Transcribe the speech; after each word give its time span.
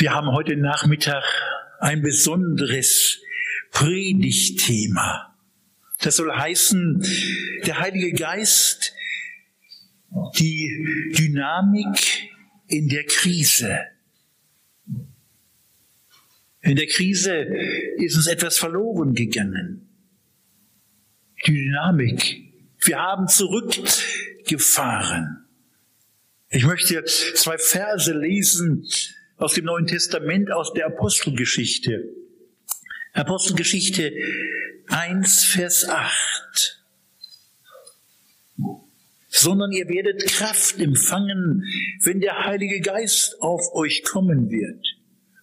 Wir 0.00 0.14
haben 0.14 0.32
heute 0.32 0.56
Nachmittag 0.56 1.22
ein 1.78 2.00
besonderes 2.00 3.20
Predigtthema. 3.70 5.36
Das 5.98 6.16
soll 6.16 6.32
heißen, 6.32 7.04
der 7.66 7.80
Heilige 7.80 8.14
Geist, 8.14 8.94
die 10.38 11.12
Dynamik 11.18 12.30
in 12.66 12.88
der 12.88 13.04
Krise. 13.04 13.78
In 16.62 16.76
der 16.76 16.86
Krise 16.86 17.46
ist 17.98 18.16
uns 18.16 18.26
etwas 18.26 18.56
verloren 18.56 19.12
gegangen. 19.12 19.86
Die 21.46 21.52
Dynamik. 21.52 22.40
Wir 22.86 23.00
haben 23.00 23.28
zurückgefahren. 23.28 25.44
Ich 26.48 26.64
möchte 26.64 27.04
zwei 27.04 27.58
Verse 27.58 28.14
lesen 28.14 28.86
aus 29.40 29.54
dem 29.54 29.64
Neuen 29.64 29.86
Testament, 29.86 30.52
aus 30.52 30.72
der 30.74 30.86
Apostelgeschichte. 30.86 32.10
Apostelgeschichte 33.14 34.12
1, 34.88 35.44
Vers 35.46 35.88
8. 35.88 36.84
Sondern 39.28 39.72
ihr 39.72 39.88
werdet 39.88 40.26
Kraft 40.26 40.78
empfangen, 40.78 41.64
wenn 42.02 42.20
der 42.20 42.44
Heilige 42.44 42.80
Geist 42.80 43.40
auf 43.40 43.62
euch 43.72 44.02
kommen 44.02 44.50
wird. 44.50 44.86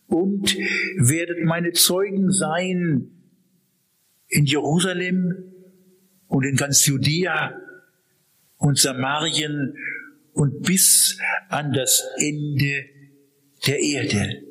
Und 0.05 0.55
werdet 0.97 1.43
meine 1.43 1.71
Zeugen 1.71 2.31
sein 2.31 3.09
in 4.27 4.45
Jerusalem 4.45 5.53
und 6.27 6.43
in 6.45 6.55
ganz 6.55 6.85
Judäa 6.85 7.59
und 8.57 8.77
Samarien 8.77 9.75
und 10.33 10.61
bis 10.61 11.17
an 11.49 11.73
das 11.73 12.03
Ende 12.19 12.96
der 13.67 13.79
Erde. 13.79 14.43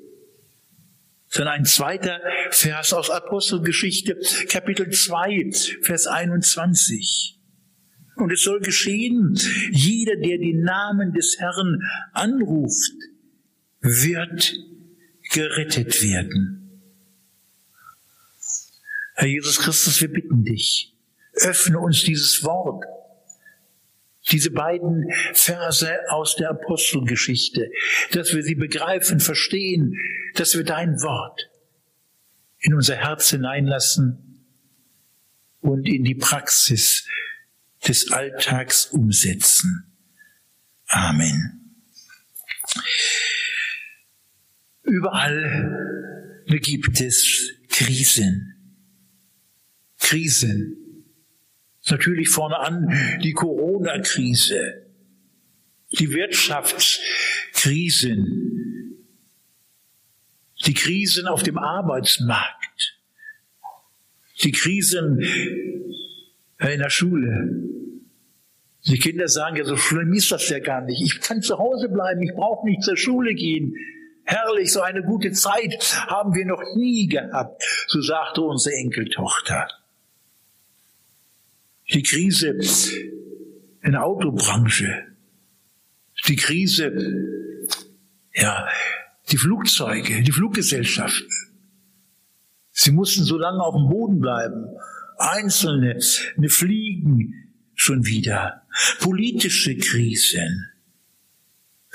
Dann 1.33 1.49
ein 1.49 1.65
zweiter 1.65 2.21
Vers 2.51 2.93
aus 2.93 3.11
Apostelgeschichte, 3.11 4.19
Kapitel 4.49 4.91
2, 4.91 5.51
Vers 5.83 6.07
21. 6.07 7.39
Und 8.17 8.33
es 8.33 8.43
soll 8.43 8.61
geschehen, 8.61 9.39
jeder, 9.73 10.17
der 10.17 10.39
den 10.39 10.63
Namen 10.63 11.13
des 11.13 11.39
Herrn 11.39 11.83
anruft, 12.13 12.95
wird 13.81 14.55
gerettet 15.31 16.03
werden. 16.03 16.81
Herr 19.15 19.29
Jesus 19.29 19.59
Christus, 19.59 20.01
wir 20.01 20.13
bitten 20.13 20.45
dich, 20.45 20.95
öffne 21.35 21.79
uns 21.79 22.05
dieses 22.05 22.43
Wort 22.45 22.85
diese 24.31 24.51
beiden 24.51 25.11
Verse 25.33 25.99
aus 26.09 26.37
der 26.37 26.51
Apostelgeschichte, 26.51 27.71
dass 28.13 28.35
wir 28.35 28.43
sie 28.43 28.55
begreifen, 28.55 29.21
verstehen, 29.21 29.95
dass 30.35 30.57
wir 30.57 30.65
dein 30.65 31.01
Wort 31.03 31.49
in 32.59 32.75
unser 32.75 32.97
Herz 32.97 33.31
hineinlassen 33.31 34.49
und 35.61 35.87
in 35.87 36.05
die 36.05 36.15
Praxis 36.15 37.07
des 37.87 38.11
Alltags 38.11 38.87
umsetzen. 38.87 39.93
Amen. 40.89 41.75
Überall 44.83 46.45
gibt 46.47 47.01
es 47.01 47.53
Krisen. 47.69 48.53
Krisen. 49.99 50.86
Natürlich 51.89 52.29
vorne 52.29 52.59
an 52.59 52.93
die 53.23 53.33
Corona-Krise, 53.33 54.83
die 55.93 56.13
Wirtschaftskrisen, 56.13 59.07
die 60.65 60.75
Krisen 60.75 61.29
auf 61.29 61.45
dem 61.45 61.59
Arbeitsmarkt, 61.59 62.99
die 64.43 64.51
Krisen 64.51 65.21
in 65.21 66.81
der 66.81 66.91
Schule. 66.91 67.63
Die 68.89 68.99
Kinder 68.99 69.29
sagen 69.29 69.57
ja, 69.57 69.65
so 69.65 69.77
schlimm 69.77 70.13
ist 70.13 70.33
das 70.33 70.49
ja 70.49 70.59
gar 70.59 70.81
nicht. 70.81 71.01
Ich 71.03 71.21
kann 71.21 71.41
zu 71.43 71.59
Hause 71.59 71.89
bleiben, 71.89 72.21
ich 72.23 72.35
brauche 72.35 72.67
nicht 72.67 72.83
zur 72.83 72.97
Schule 72.97 73.35
gehen. 73.35 73.77
Herrlich, 74.25 74.73
so 74.73 74.81
eine 74.81 75.05
gute 75.05 75.31
Zeit 75.33 76.05
haben 76.09 76.35
wir 76.35 76.47
noch 76.47 76.63
nie 76.75 77.07
gehabt, 77.07 77.63
so 77.87 78.01
sagte 78.01 78.43
unsere 78.43 78.75
Enkeltochter 78.75 79.69
die 81.93 82.03
Krise 82.03 82.49
in 83.83 83.93
der 83.93 84.05
Autobranche, 84.05 85.07
die 86.27 86.37
Krise, 86.37 86.93
ja, 88.35 88.69
die 89.31 89.37
Flugzeuge, 89.37 90.23
die 90.23 90.33
Fluggesellschaften. 90.33 91.29
Sie 92.73 92.91
mussten 92.91 93.25
so 93.25 93.39
lange 93.39 93.63
auf 93.63 93.75
dem 93.75 93.89
Boden 93.89 94.21
bleiben. 94.21 94.67
Einzelne 95.19 95.99
eine 96.37 96.49
fliegen 96.49 97.47
schon 97.75 98.05
wieder. 98.05 98.67
Politische 99.01 99.77
Krisen. 99.77 100.67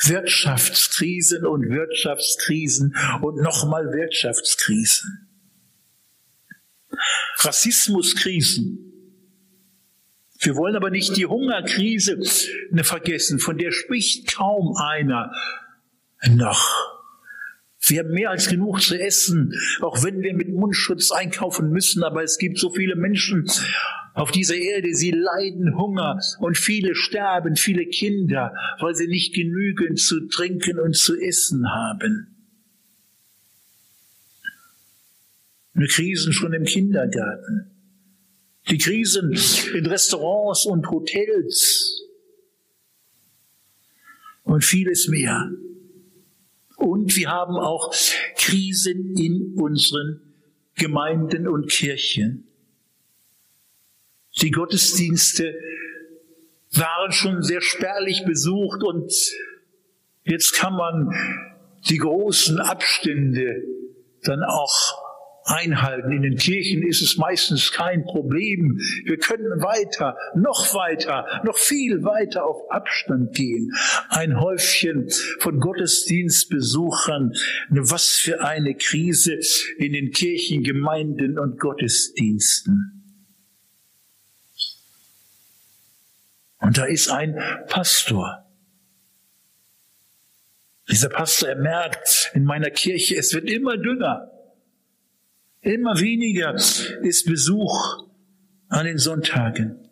Wirtschaftskrisen 0.04 1.46
und 1.46 1.70
Wirtschaftskrisen 1.70 2.96
und 3.22 3.42
nochmal 3.42 3.92
Wirtschaftskrisen. 3.92 5.28
Rassismuskrisen. 7.38 8.91
Wir 10.42 10.56
wollen 10.56 10.76
aber 10.76 10.90
nicht 10.90 11.16
die 11.18 11.28
Hungerkrise 11.28 12.20
vergessen, 12.82 13.38
von 13.38 13.60
der 13.60 13.72
spricht 13.72 14.36
kaum 14.36 14.76
einer 14.76 15.32
noch. 16.32 16.68
Wir 17.80 18.00
haben 18.00 18.12
mehr 18.12 18.32
als 18.32 18.48
genug 18.48 18.82
zu 18.82 19.00
essen, 19.00 19.54
auch 19.82 20.04
wenn 20.04 20.22
wir 20.22 20.34
mit 20.34 20.50
Mundschutz 20.50 21.12
einkaufen 21.12 21.70
müssen, 21.70 22.04
aber 22.04 22.24
es 22.24 22.40
gibt 22.40 22.58
so 22.58 22.72
viele 22.72 22.96
Menschen 22.96 23.50
auf 24.14 24.32
dieser 24.32 24.56
Erde, 24.56 24.94
sie 24.94 25.12
leiden 25.12 25.78
Hunger 25.78 26.20
und 26.40 26.58
viele 26.58 26.96
sterben, 26.96 27.56
viele 27.56 27.86
Kinder, 27.86 28.54
weil 28.80 28.96
sie 28.96 29.08
nicht 29.08 29.36
genügend 29.36 30.00
zu 30.00 30.28
trinken 30.28 30.80
und 30.80 30.96
zu 30.96 31.20
essen 31.20 31.70
haben. 31.70 32.36
Eine 35.76 35.88
Krisen 35.88 36.34
schon 36.34 36.54
im 36.54 36.66
Kindergarten 36.66 37.71
die 38.70 38.78
Krisen 38.78 39.38
in 39.74 39.86
Restaurants 39.86 40.66
und 40.66 40.90
Hotels 40.90 42.02
und 44.44 44.64
vieles 44.64 45.08
mehr. 45.08 45.52
Und 46.78 47.16
wir 47.16 47.30
haben 47.30 47.56
auch 47.56 47.94
Krisen 48.38 49.16
in 49.18 49.56
unseren 49.56 50.22
Gemeinden 50.76 51.48
und 51.48 51.70
Kirchen. 51.70 52.48
Die 54.42 54.52
Gottesdienste 54.52 55.54
waren 56.72 57.12
schon 57.12 57.44
sehr 57.44 57.62
spärlich 57.62 58.24
besucht 58.26 58.82
und 58.84 59.14
jetzt 60.24 60.54
kann 60.54 60.76
man 60.76 61.14
die 61.90 61.98
großen 61.98 62.60
Abstände 62.60 63.64
dann 64.24 64.44
auch 64.44 65.11
einhalten. 65.52 66.12
In 66.12 66.22
den 66.22 66.38
Kirchen 66.38 66.84
ist 66.84 67.02
es 67.02 67.18
meistens 67.18 67.72
kein 67.72 68.04
Problem. 68.04 68.80
Wir 69.06 69.18
können 69.18 69.62
weiter, 69.62 70.18
noch 70.36 70.74
weiter, 70.74 71.26
noch 71.44 71.58
viel 71.58 72.04
weiter 72.04 72.46
auf 72.46 72.72
Abstand 72.72 73.34
gehen. 73.34 73.74
Ein 74.10 74.40
Häufchen 74.40 75.10
von 75.40 75.60
Gottesdienstbesuchern. 75.60 77.34
Was 77.70 78.16
für 78.16 78.42
eine 78.42 78.76
Krise 78.76 79.40
in 79.78 79.94
den 79.94 80.12
Kirchen, 80.12 80.64
Gemeinden 80.64 81.38
und 81.38 81.60
Gottesdiensten. 81.60 83.02
Und 86.60 86.78
da 86.78 86.86
ist 86.86 87.10
ein 87.10 87.36
Pastor. 87.68 88.46
Dieser 90.90 91.10
Pastor, 91.10 91.50
er 91.50 91.56
merkt 91.56 92.32
in 92.34 92.44
meiner 92.44 92.70
Kirche, 92.70 93.16
es 93.16 93.34
wird 93.34 93.50
immer 93.50 93.78
dünner. 93.78 94.31
Immer 95.62 96.00
weniger 96.00 96.56
ist 96.56 97.26
Besuch 97.28 98.08
an 98.68 98.86
den 98.86 98.98
Sonntagen. 98.98 99.88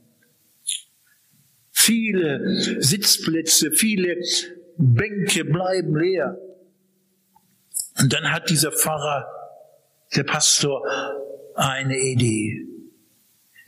Viele 1.71 2.81
Sitzplätze, 2.81 3.71
viele 3.71 4.17
Bänke 4.77 5.45
bleiben 5.45 5.95
leer. 5.95 6.37
Und 7.99 8.11
dann 8.13 8.31
hat 8.31 8.49
dieser 8.49 8.71
Pfarrer, 8.71 9.27
der 10.15 10.23
Pastor, 10.23 10.83
eine 11.55 11.99
Idee. 11.99 12.65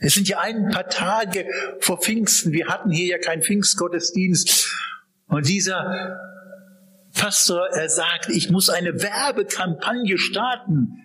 Es 0.00 0.14
sind 0.14 0.28
ja 0.28 0.40
ein 0.40 0.70
paar 0.70 0.88
Tage 0.88 1.46
vor 1.78 2.00
Pfingsten. 2.00 2.52
Wir 2.52 2.66
hatten 2.66 2.90
hier 2.90 3.06
ja 3.06 3.18
keinen 3.18 3.42
Pfingstgottesdienst. 3.42 4.74
Und 5.26 5.48
dieser 5.48 6.18
Pastor, 7.14 7.68
er 7.68 7.88
sagt, 7.88 8.28
ich 8.28 8.50
muss 8.50 8.70
eine 8.70 9.00
Werbekampagne 9.00 10.18
starten 10.18 11.01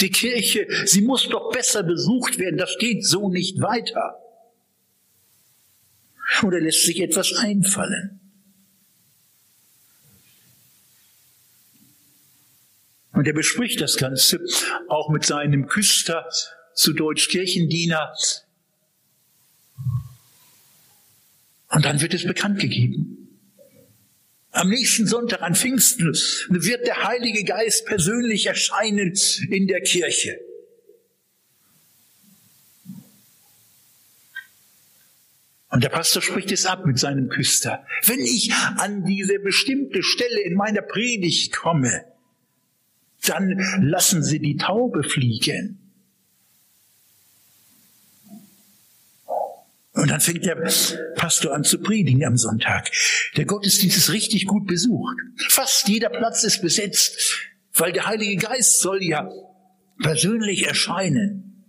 die 0.00 0.10
Kirche, 0.10 0.66
sie 0.84 1.00
muss 1.00 1.28
doch 1.28 1.50
besser 1.50 1.82
besucht 1.82 2.38
werden. 2.38 2.58
Das 2.58 2.76
geht 2.78 3.06
so 3.06 3.28
nicht 3.28 3.60
weiter. 3.60 4.18
Oder 6.42 6.60
lässt 6.60 6.84
sich 6.84 7.00
etwas 7.00 7.32
einfallen? 7.34 8.20
Und 13.12 13.26
er 13.26 13.32
bespricht 13.32 13.80
das 13.80 13.96
Ganze 13.96 14.40
auch 14.88 15.08
mit 15.08 15.24
seinem 15.24 15.66
Küster, 15.66 16.28
zu 16.76 16.92
Deutsch 16.92 17.28
Kirchendiener. 17.28 18.14
Und 21.70 21.84
dann 21.84 22.00
wird 22.00 22.14
es 22.14 22.24
bekannt 22.24 22.60
gegeben. 22.60 23.15
Am 24.56 24.70
nächsten 24.70 25.06
Sonntag 25.06 25.42
an 25.42 25.54
Pfingsten 25.54 26.14
wird 26.48 26.86
der 26.86 27.04
Heilige 27.04 27.44
Geist 27.44 27.84
persönlich 27.84 28.46
erscheinen 28.46 29.12
in 29.50 29.66
der 29.66 29.82
Kirche. 29.82 30.40
Und 35.68 35.84
der 35.84 35.90
Pastor 35.90 36.22
spricht 36.22 36.52
es 36.52 36.64
ab 36.64 36.86
mit 36.86 36.98
seinem 36.98 37.28
Küster. 37.28 37.84
Wenn 38.06 38.20
ich 38.20 38.50
an 38.78 39.04
diese 39.04 39.38
bestimmte 39.40 40.02
Stelle 40.02 40.40
in 40.40 40.54
meiner 40.54 40.80
Predigt 40.80 41.54
komme, 41.54 42.06
dann 43.26 43.58
lassen 43.82 44.22
Sie 44.22 44.38
die 44.38 44.56
Taube 44.56 45.02
fliegen. 45.02 45.85
Und 50.06 50.12
dann 50.12 50.20
fängt 50.20 50.46
der 50.46 50.54
Pastor 51.16 51.52
an 51.52 51.64
zu 51.64 51.80
predigen 51.80 52.24
am 52.24 52.36
Sonntag. 52.36 52.92
Der 53.36 53.44
Gottesdienst 53.44 53.96
ist 53.96 54.12
richtig 54.12 54.46
gut 54.46 54.68
besucht. 54.68 55.16
Fast 55.48 55.88
jeder 55.88 56.10
Platz 56.10 56.44
ist 56.44 56.62
besetzt, 56.62 57.48
weil 57.74 57.90
der 57.90 58.06
Heilige 58.06 58.36
Geist 58.36 58.78
soll 58.78 59.02
ja 59.02 59.28
persönlich 60.00 60.64
erscheinen. 60.64 61.64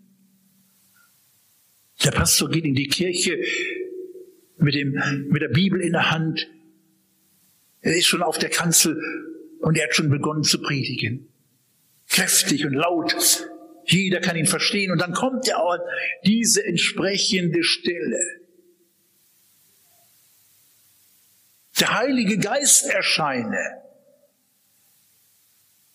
Der 2.04 2.12
Pastor 2.12 2.48
geht 2.52 2.66
in 2.66 2.76
die 2.76 2.90
Kirche 2.90 3.40
mit, 4.60 4.76
dem, 4.76 4.92
mit 5.30 5.42
der 5.42 5.50
Bibel 5.50 5.82
in 5.82 5.94
der 5.94 6.12
Hand. 6.12 6.48
Er 7.82 7.98
ist 7.98 8.06
schon 8.06 8.22
auf 8.22 8.38
der 8.38 8.52
Kanzel 8.52 9.02
und 9.62 9.80
er 9.80 9.86
hat 9.86 9.96
schon 9.96 10.12
begonnen 10.12 10.44
zu 10.44 10.62
predigen. 10.62 11.28
Kräftig 12.08 12.68
und 12.68 12.74
laut 12.74 13.16
jeder 13.88 14.20
kann 14.20 14.36
ihn 14.36 14.46
verstehen. 14.46 14.92
Und 14.92 15.00
dann 15.00 15.14
kommt 15.14 15.48
ja 15.48 15.58
auch 15.58 15.78
diese 16.26 16.64
entsprechende 16.66 17.64
Stelle. 17.64 18.20
Der 21.80 21.94
Heilige 21.94 22.38
Geist 22.38 22.90
erscheine. 22.90 23.82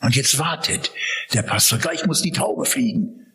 Und 0.01 0.17
jetzt 0.17 0.39
wartet 0.39 0.93
der 1.33 1.43
Pastor, 1.43 1.79
gleich 1.79 2.07
muss 2.07 2.23
die 2.23 2.33
Taube 2.33 2.65
fliegen. 2.65 3.27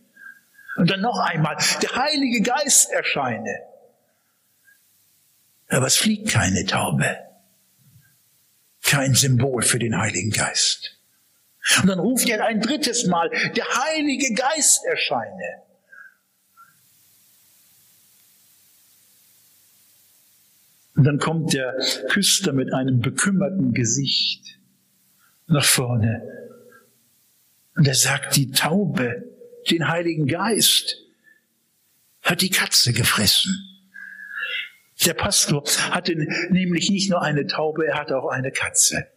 Und 0.75 0.89
dann 0.89 1.01
noch 1.01 1.19
einmal, 1.19 1.57
der 1.81 1.95
Heilige 1.95 2.42
Geist 2.42 2.92
erscheine. 2.92 3.60
Aber 5.69 5.88
es 5.88 5.98
fliegt 5.98 6.30
keine 6.30 6.65
Taube. 6.65 7.18
Kein 8.83 9.15
Symbol 9.15 9.63
für 9.63 9.80
den 9.80 9.98
Heiligen 9.98 10.31
Geist. 10.31 10.96
Und 11.81 11.87
dann 11.87 11.99
ruft 11.99 12.29
er 12.29 12.45
ein 12.45 12.61
drittes 12.61 13.05
Mal, 13.05 13.29
der 13.55 13.65
Heilige 13.65 14.33
Geist 14.33 14.85
erscheine. 14.85 15.63
Und 20.95 21.03
dann 21.03 21.19
kommt 21.19 21.53
der 21.53 21.77
Küster 22.09 22.53
mit 22.53 22.73
einem 22.73 23.01
bekümmerten 23.01 23.73
Gesicht 23.73 24.59
nach 25.45 25.65
vorne. 25.65 26.23
Und 27.75 27.87
er 27.87 27.95
sagt, 27.95 28.35
die 28.35 28.51
Taube, 28.51 29.23
den 29.69 29.87
Heiligen 29.87 30.25
Geist, 30.25 31.03
hat 32.23 32.41
die 32.41 32.49
Katze 32.49 32.93
gefressen. 32.93 33.55
Der 35.05 35.13
Pastor 35.13 35.63
hatte 35.91 36.15
nämlich 36.49 36.89
nicht 36.89 37.11
nur 37.11 37.21
eine 37.21 37.45
Taube, 37.45 37.85
er 37.85 37.99
hatte 37.99 38.17
auch 38.17 38.29
eine 38.29 38.51
Katze. 38.51 39.07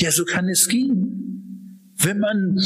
Ja, 0.00 0.10
so 0.10 0.24
kann 0.24 0.48
es 0.48 0.66
gehen. 0.66 1.92
Wenn 1.96 2.18
man 2.18 2.58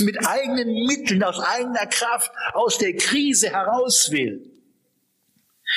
mit 0.00 0.26
eigenen 0.26 0.86
Mitteln, 0.86 1.22
aus 1.22 1.38
eigener 1.38 1.86
Kraft 1.86 2.32
aus 2.52 2.78
der 2.78 2.96
Krise 2.96 3.50
heraus 3.50 4.10
will. 4.10 4.50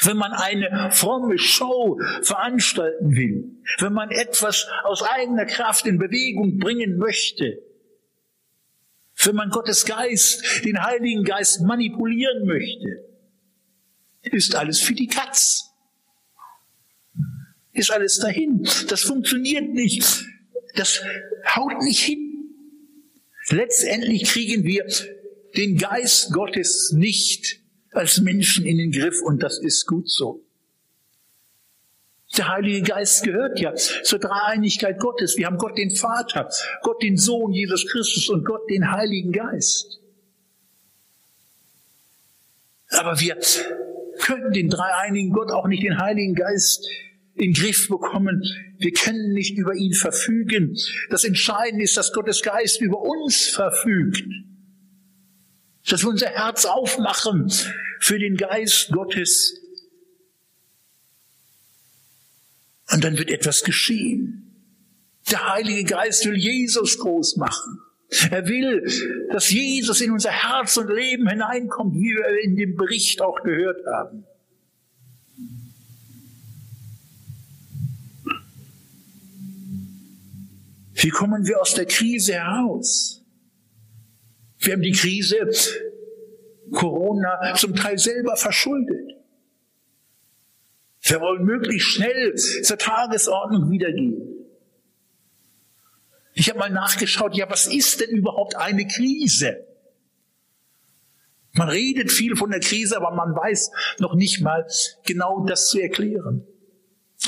Wenn 0.03 0.17
man 0.17 0.31
eine 0.31 0.89
fromme 0.91 1.37
Show 1.37 1.99
veranstalten 2.23 3.15
will. 3.15 3.61
Wenn 3.77 3.93
man 3.93 4.09
etwas 4.09 4.67
aus 4.83 5.03
eigener 5.03 5.45
Kraft 5.45 5.85
in 5.85 5.99
Bewegung 5.99 6.57
bringen 6.57 6.97
möchte. 6.97 7.61
Wenn 9.23 9.35
man 9.35 9.51
Gottes 9.51 9.85
Geist, 9.85 10.65
den 10.65 10.83
Heiligen 10.83 11.23
Geist 11.23 11.61
manipulieren 11.61 12.47
möchte. 12.47 13.05
Ist 14.23 14.55
alles 14.55 14.79
für 14.79 14.95
die 14.95 15.07
Katz. 15.07 15.69
Ist 17.71 17.91
alles 17.91 18.17
dahin. 18.17 18.67
Das 18.87 19.01
funktioniert 19.01 19.69
nicht 19.69 20.25
das 20.75 21.01
haut 21.55 21.81
nicht 21.81 21.99
hin. 21.99 22.31
Letztendlich 23.49 24.23
kriegen 24.25 24.63
wir 24.63 24.85
den 25.55 25.77
Geist 25.77 26.31
Gottes 26.31 26.91
nicht 26.93 27.59
als 27.91 28.21
Menschen 28.21 28.65
in 28.65 28.77
den 28.77 28.91
Griff 28.91 29.21
und 29.21 29.43
das 29.43 29.59
ist 29.59 29.85
gut 29.85 30.09
so. 30.09 30.43
Der 32.37 32.47
Heilige 32.47 32.81
Geist 32.83 33.23
gehört 33.23 33.59
ja 33.59 33.75
zur 33.75 34.19
Dreieinigkeit 34.19 34.99
Gottes. 34.99 35.37
Wir 35.37 35.47
haben 35.47 35.57
Gott 35.57 35.77
den 35.77 35.91
Vater, 35.91 36.49
Gott 36.81 37.03
den 37.03 37.17
Sohn 37.17 37.51
Jesus 37.51 37.85
Christus 37.87 38.29
und 38.29 38.45
Gott 38.45 38.69
den 38.69 38.89
Heiligen 38.89 39.33
Geist. 39.33 39.99
Aber 42.91 43.19
wir 43.19 43.37
können 44.19 44.53
den 44.53 44.69
dreieinigen 44.69 45.33
Gott 45.33 45.51
auch 45.51 45.67
nicht 45.67 45.83
den 45.83 45.99
Heiligen 45.99 46.35
Geist 46.35 46.87
in 47.35 47.53
Griff 47.53 47.87
bekommen. 47.87 48.43
Wir 48.77 48.91
können 48.91 49.33
nicht 49.33 49.57
über 49.57 49.73
ihn 49.73 49.93
verfügen. 49.93 50.75
Das 51.09 51.23
Entscheidende 51.23 51.83
ist, 51.83 51.97
dass 51.97 52.13
Gottes 52.13 52.41
Geist 52.41 52.81
über 52.81 53.01
uns 53.01 53.47
verfügt. 53.47 54.23
Dass 55.87 56.03
wir 56.03 56.09
unser 56.09 56.29
Herz 56.29 56.65
aufmachen 56.65 57.51
für 57.99 58.19
den 58.19 58.37
Geist 58.37 58.91
Gottes. 58.91 59.57
Und 62.91 63.03
dann 63.03 63.17
wird 63.17 63.31
etwas 63.31 63.63
geschehen. 63.63 64.41
Der 65.29 65.53
Heilige 65.53 65.85
Geist 65.85 66.25
will 66.25 66.35
Jesus 66.35 66.97
groß 66.97 67.37
machen. 67.37 67.79
Er 68.29 68.45
will, 68.47 68.85
dass 69.31 69.49
Jesus 69.49 70.01
in 70.01 70.11
unser 70.11 70.31
Herz 70.31 70.75
und 70.75 70.89
Leben 70.89 71.29
hineinkommt, 71.29 71.95
wie 71.95 72.13
wir 72.15 72.43
in 72.43 72.57
dem 72.57 72.75
Bericht 72.75 73.21
auch 73.21 73.41
gehört 73.41 73.85
haben. 73.85 74.25
Wie 81.01 81.09
kommen 81.09 81.47
wir 81.47 81.59
aus 81.59 81.73
der 81.73 81.87
Krise 81.87 82.33
heraus? 82.33 83.25
Wir 84.59 84.73
haben 84.73 84.83
die 84.83 84.91
Krise 84.91 85.49
Corona 86.71 87.55
zum 87.55 87.75
Teil 87.75 87.97
selber 87.97 88.35
verschuldet. 88.37 89.17
Wir 91.01 91.19
wollen 91.19 91.43
möglichst 91.43 91.87
schnell 91.87 92.35
zur 92.35 92.77
Tagesordnung 92.77 93.71
wiedergehen. 93.71 94.45
Ich 96.33 96.49
habe 96.49 96.59
mal 96.59 96.69
nachgeschaut, 96.69 97.35
ja, 97.35 97.49
was 97.49 97.65
ist 97.65 97.99
denn 97.99 98.11
überhaupt 98.11 98.55
eine 98.55 98.87
Krise? 98.87 99.65
Man 101.53 101.69
redet 101.69 102.11
viel 102.11 102.35
von 102.35 102.51
der 102.51 102.59
Krise, 102.59 102.95
aber 102.95 103.11
man 103.11 103.35
weiß 103.35 103.71
noch 103.99 104.13
nicht 104.13 104.39
mal 104.39 104.65
genau 105.03 105.45
das 105.45 105.69
zu 105.69 105.79
erklären. 105.79 106.45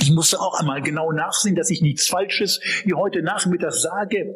Ich 0.02 0.12
musste 0.12 0.40
auch 0.40 0.60
einmal 0.60 0.82
genau 0.82 1.12
nachsehen, 1.12 1.56
dass 1.56 1.70
ich 1.70 1.82
nichts 1.82 2.08
Falsches 2.08 2.60
wie 2.84 2.94
heute 2.94 3.22
Nachmittag 3.22 3.74
sage. 3.74 4.36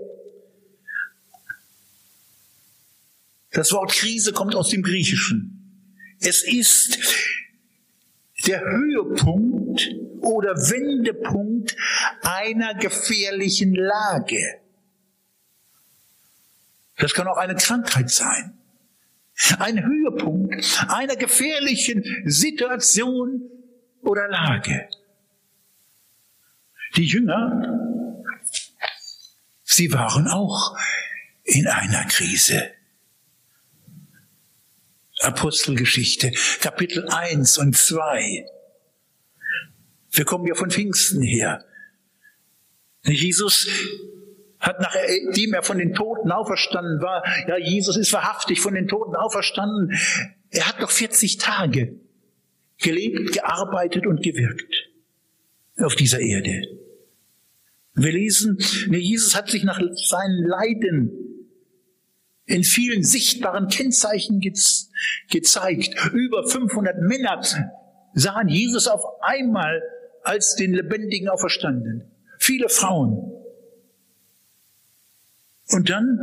Das 3.51 3.71
Wort 3.71 3.91
Krise 3.91 4.33
kommt 4.33 4.55
aus 4.55 4.69
dem 4.69 4.83
Griechischen. 4.83 5.53
Es 6.19 6.43
ist 6.43 6.99
der 8.45 8.61
Höhepunkt 8.61 9.89
oder 10.21 10.55
Wendepunkt 10.55 11.75
einer 12.21 12.75
gefährlichen 12.75 13.73
Lage. 13.73 14.59
Das 16.97 17.13
kann 17.13 17.27
auch 17.27 17.37
eine 17.37 17.55
Krankheit 17.55 18.09
sein. 18.09 18.57
Ein 19.59 19.83
Höhepunkt 19.83 20.85
einer 20.89 21.15
gefährlichen 21.15 22.03
Situation 22.25 23.41
oder 24.01 24.27
Lage. 24.27 24.87
Die 26.97 27.05
Jünger, 27.05 28.23
sie 29.63 29.93
waren 29.93 30.27
auch 30.27 30.75
in 31.43 31.67
einer 31.67 32.05
Krise. 32.05 32.71
Apostelgeschichte, 35.21 36.31
Kapitel 36.59 37.07
1 37.07 37.59
und 37.59 37.77
2. 37.77 38.47
Wir 40.09 40.25
kommen 40.25 40.47
ja 40.47 40.55
von 40.55 40.71
Pfingsten 40.71 41.21
her. 41.21 41.63
Jesus 43.03 43.67
hat 44.59 44.79
nachdem 44.81 45.53
er 45.53 45.61
von 45.61 45.77
den 45.77 45.93
Toten 45.93 46.31
auferstanden 46.31 46.99
war, 46.99 47.23
ja, 47.47 47.57
Jesus 47.57 47.95
ist 47.95 48.11
wahrhaftig 48.11 48.59
von 48.59 48.73
den 48.73 48.87
Toten 48.87 49.15
auferstanden. 49.15 49.95
Er 50.49 50.67
hat 50.67 50.79
noch 50.79 50.89
40 50.89 51.37
Tage 51.37 51.99
gelebt, 52.79 53.33
gearbeitet 53.33 54.07
und 54.07 54.23
gewirkt 54.23 54.89
auf 55.77 55.95
dieser 55.95 56.19
Erde. 56.19 56.86
Wir 57.97 58.11
lesen, 58.11 58.59
Jesus 58.91 59.35
hat 59.35 59.49
sich 59.49 59.63
nach 59.63 59.81
seinen 59.95 60.45
Leiden 60.45 61.11
in 62.45 62.63
vielen 62.63 63.03
sichtbaren 63.03 63.69
Kennzeichen 63.69 64.39
ge 64.39 64.53
gezeigt. 65.31 65.95
Über 66.13 66.47
500 66.47 67.01
Männer 67.01 67.41
sahen 68.13 68.49
Jesus 68.49 68.87
auf 68.87 69.03
einmal 69.21 69.81
als 70.23 70.55
den 70.55 70.73
Lebendigen 70.73 71.27
auferstanden. 71.27 72.11
Viele 72.37 72.69
Frauen. 72.69 73.33
Und 75.69 75.89
dann 75.89 76.19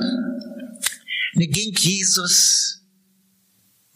ging 1.35 1.75
Jesus, 1.77 2.87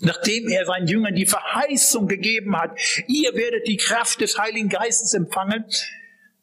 nachdem 0.00 0.48
er 0.48 0.66
seinen 0.66 0.88
Jüngern 0.88 1.14
die 1.14 1.26
Verheißung 1.26 2.08
gegeben 2.08 2.56
hat, 2.56 2.76
ihr 3.06 3.34
werdet 3.34 3.68
die 3.68 3.76
Kraft 3.76 4.20
des 4.20 4.36
Heiligen 4.36 4.68
Geistes 4.68 5.14
empfangen, 5.14 5.64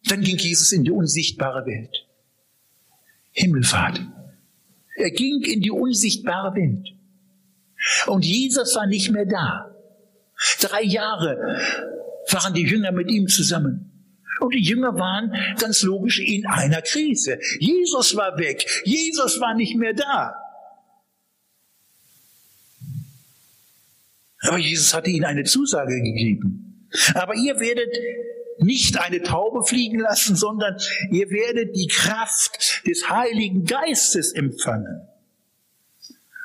dann 0.08 0.22
ging 0.22 0.38
Jesus 0.38 0.72
in 0.72 0.84
die 0.84 0.92
unsichtbare 0.92 1.66
Welt. 1.66 2.06
Himmelfahrt. 3.32 4.02
Er 4.96 5.12
ging 5.12 5.42
in 5.42 5.62
die 5.62 5.72
unsichtbare 5.72 6.56
Welt. 6.56 6.94
Und 8.08 8.26
Jesus 8.26 8.76
war 8.76 8.88
nicht 8.88 9.12
mehr 9.12 9.26
da. 9.26 9.76
Drei 10.60 10.84
Jahre 10.84 11.60
waren 12.32 12.54
die 12.54 12.64
Jünger 12.64 12.92
mit 12.92 13.10
ihm 13.10 13.28
zusammen. 13.28 13.92
Und 14.40 14.54
die 14.54 14.62
Jünger 14.62 14.96
waren 14.96 15.34
ganz 15.60 15.82
logisch 15.82 16.20
in 16.20 16.46
einer 16.46 16.82
Krise. 16.82 17.40
Jesus 17.60 18.16
war 18.16 18.38
weg. 18.38 18.66
Jesus 18.84 19.40
war 19.40 19.54
nicht 19.56 19.76
mehr 19.76 19.94
da. 19.94 20.36
Aber 24.42 24.58
Jesus 24.58 24.94
hatte 24.94 25.10
ihnen 25.10 25.26
eine 25.26 25.44
Zusage 25.44 26.02
gegeben. 26.02 26.90
Aber 27.16 27.34
ihr 27.36 27.60
werdet 27.60 27.90
nicht 28.60 29.00
eine 29.00 29.22
Taube 29.22 29.64
fliegen 29.66 30.00
lassen, 30.00 30.36
sondern 30.36 30.78
ihr 31.12 31.30
werdet 31.30 31.76
die 31.76 31.88
Kraft 31.88 32.84
des 32.88 33.10
Heiligen 33.10 33.66
Geistes 33.66 34.34
empfangen 34.34 35.08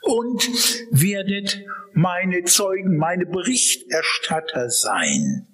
und 0.02 0.49
werdet 0.90 1.61
meine 1.93 2.45
Zeugen, 2.45 2.97
meine 2.97 3.26
Berichterstatter 3.26 4.71
sein. 4.71 5.47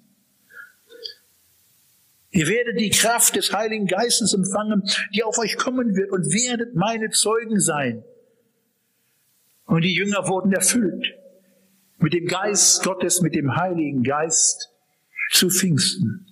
Ihr 2.31 2.47
werdet 2.47 2.79
die 2.79 2.89
Kraft 2.89 3.35
des 3.35 3.51
Heiligen 3.53 3.87
Geistes 3.87 4.33
empfangen, 4.33 4.83
die 5.13 5.23
auf 5.23 5.37
euch 5.39 5.57
kommen 5.57 5.95
wird 5.95 6.11
und 6.11 6.31
werdet 6.33 6.75
meine 6.75 7.09
Zeugen 7.09 7.59
sein. 7.59 8.03
Und 9.65 9.81
die 9.81 9.93
Jünger 9.93 10.27
wurden 10.27 10.51
erfüllt 10.53 11.13
mit 11.97 12.13
dem 12.13 12.27
Geist 12.27 12.83
Gottes, 12.83 13.21
mit 13.21 13.33
dem 13.33 13.55
Heiligen 13.55 14.03
Geist 14.03 14.71
zu 15.31 15.49
Pfingsten. 15.49 16.26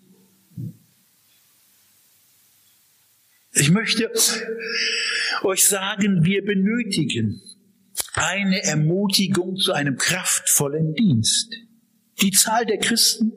Ich 3.57 3.71
möchte 3.71 4.12
euch 5.43 5.65
sagen, 5.65 6.25
wir 6.25 6.43
benötigen 6.43 7.41
eine 8.13 8.62
Ermutigung 8.63 9.55
zu 9.55 9.71
einem 9.71 9.97
kraftvollen 9.97 10.93
Dienst. 10.93 11.53
Die 12.21 12.31
Zahl 12.31 12.65
der 12.65 12.79
Christen 12.79 13.31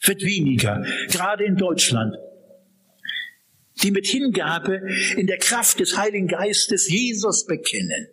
wird 0.00 0.22
weniger, 0.22 0.84
gerade 1.08 1.44
in 1.44 1.56
Deutschland, 1.56 2.16
die 3.82 3.90
mit 3.90 4.06
Hingabe 4.06 4.80
in 5.16 5.26
der 5.26 5.38
Kraft 5.38 5.80
des 5.80 5.98
Heiligen 5.98 6.28
Geistes 6.28 6.88
Jesus 6.88 7.46
bekennen, 7.46 8.08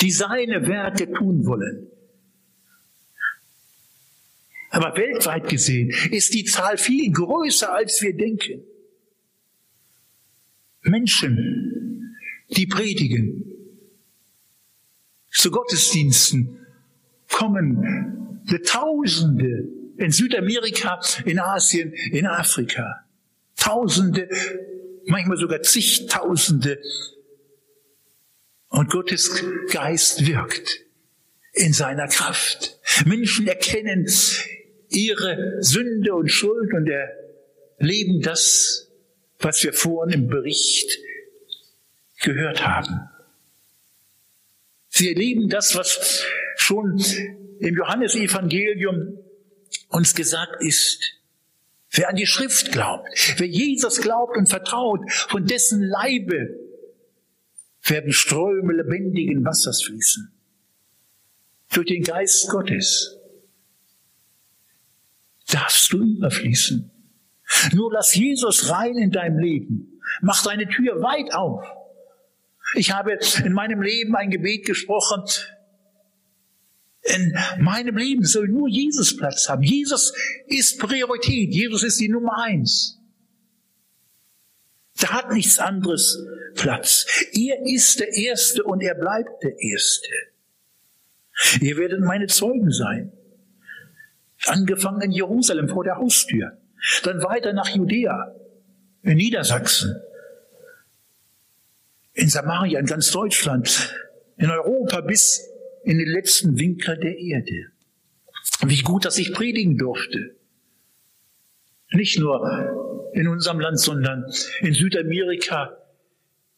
die 0.00 0.10
seine 0.10 0.66
Werke 0.66 1.12
tun 1.12 1.46
wollen. 1.46 1.90
Aber 4.70 4.96
weltweit 4.96 5.48
gesehen 5.48 5.94
ist 6.10 6.34
die 6.34 6.44
Zahl 6.44 6.76
viel 6.76 7.12
größer, 7.12 7.72
als 7.72 8.02
wir 8.02 8.16
denken. 8.16 8.64
Menschen, 10.86 12.16
die 12.50 12.66
predigen, 12.66 13.52
zu 15.30 15.50
Gottesdiensten 15.50 16.66
kommen 17.30 18.42
Tausende 18.64 19.68
in 19.98 20.10
Südamerika, 20.10 21.00
in 21.24 21.38
Asien, 21.38 21.92
in 22.12 22.26
Afrika. 22.26 23.04
Tausende, 23.56 24.28
manchmal 25.06 25.36
sogar 25.36 25.62
zigtausende. 25.62 26.80
Und 28.68 28.90
Gottes 28.90 29.42
Geist 29.72 30.26
wirkt 30.26 30.84
in 31.52 31.72
seiner 31.72 32.08
Kraft. 32.08 32.78
Menschen 33.06 33.46
erkennen 33.46 34.06
ihre 34.88 35.56
Sünde 35.60 36.14
und 36.14 36.28
Schuld 36.30 36.72
und 36.74 36.88
erleben 36.88 38.20
das 38.20 38.85
was 39.38 39.62
wir 39.62 39.72
vorhin 39.72 40.22
im 40.22 40.28
Bericht 40.28 40.98
gehört 42.20 42.66
haben. 42.66 43.08
Sie 44.88 45.08
erleben 45.10 45.48
das, 45.48 45.76
was 45.76 46.24
schon 46.56 46.98
im 47.58 47.76
Johannesevangelium 47.76 49.18
uns 49.88 50.14
gesagt 50.14 50.62
ist. 50.62 51.12
Wer 51.90 52.08
an 52.08 52.16
die 52.16 52.26
Schrift 52.26 52.72
glaubt, 52.72 53.08
wer 53.38 53.46
Jesus 53.46 54.00
glaubt 54.00 54.36
und 54.36 54.48
vertraut, 54.48 55.00
von 55.10 55.46
dessen 55.46 55.82
Leibe 55.82 56.58
werden 57.82 58.12
Ströme 58.12 58.74
lebendigen 58.74 59.44
Wassers 59.44 59.82
fließen. 59.82 60.32
Durch 61.72 61.86
den 61.86 62.02
Geist 62.02 62.48
Gottes 62.48 63.18
darfst 65.48 65.92
du 65.92 66.02
überfließen. 66.02 66.90
Nur 67.72 67.92
lass 67.92 68.14
Jesus 68.14 68.70
rein 68.70 68.96
in 68.96 69.10
deinem 69.10 69.38
Leben. 69.38 70.00
Mach 70.20 70.42
deine 70.42 70.68
Tür 70.68 71.02
weit 71.02 71.32
auf. 71.34 71.64
Ich 72.74 72.92
habe 72.92 73.18
in 73.44 73.52
meinem 73.52 73.82
Leben 73.82 74.16
ein 74.16 74.30
Gebet 74.30 74.66
gesprochen. 74.66 75.22
In 77.02 77.36
meinem 77.58 77.96
Leben 77.96 78.24
soll 78.24 78.48
nur 78.48 78.68
Jesus 78.68 79.16
Platz 79.16 79.48
haben. 79.48 79.62
Jesus 79.62 80.12
ist 80.46 80.80
Priorität. 80.80 81.54
Jesus 81.54 81.84
ist 81.84 82.00
die 82.00 82.08
Nummer 82.08 82.42
eins. 82.42 82.98
Da 84.98 85.10
hat 85.10 85.30
nichts 85.30 85.58
anderes 85.58 86.18
Platz. 86.54 87.06
Er 87.32 87.64
ist 87.64 88.00
der 88.00 88.12
Erste 88.12 88.64
und 88.64 88.80
er 88.80 88.94
bleibt 88.94 89.42
der 89.42 89.56
Erste. 89.60 90.10
Ihr 91.60 91.76
werdet 91.76 92.00
meine 92.00 92.26
Zeugen 92.26 92.72
sein. 92.72 93.12
Angefangen 94.46 95.02
in 95.02 95.12
Jerusalem 95.12 95.68
vor 95.68 95.84
der 95.84 95.96
Haustür. 95.96 96.58
Dann 97.02 97.22
weiter 97.22 97.52
nach 97.52 97.68
Judäa, 97.68 98.34
in 99.02 99.16
Niedersachsen, 99.16 100.00
in 102.12 102.28
Samaria, 102.28 102.80
in 102.80 102.86
ganz 102.86 103.10
Deutschland, 103.10 103.94
in 104.36 104.50
Europa 104.50 105.00
bis 105.00 105.48
in 105.84 105.98
den 105.98 106.08
letzten 106.08 106.58
Winkel 106.58 106.96
der 106.98 107.16
Erde. 107.16 107.66
Wie 108.64 108.82
gut, 108.82 109.04
dass 109.04 109.18
ich 109.18 109.32
predigen 109.32 109.76
durfte. 109.78 110.36
Nicht 111.92 112.18
nur 112.18 113.10
in 113.12 113.28
unserem 113.28 113.60
Land, 113.60 113.78
sondern 113.78 114.24
in 114.60 114.74
Südamerika, 114.74 115.76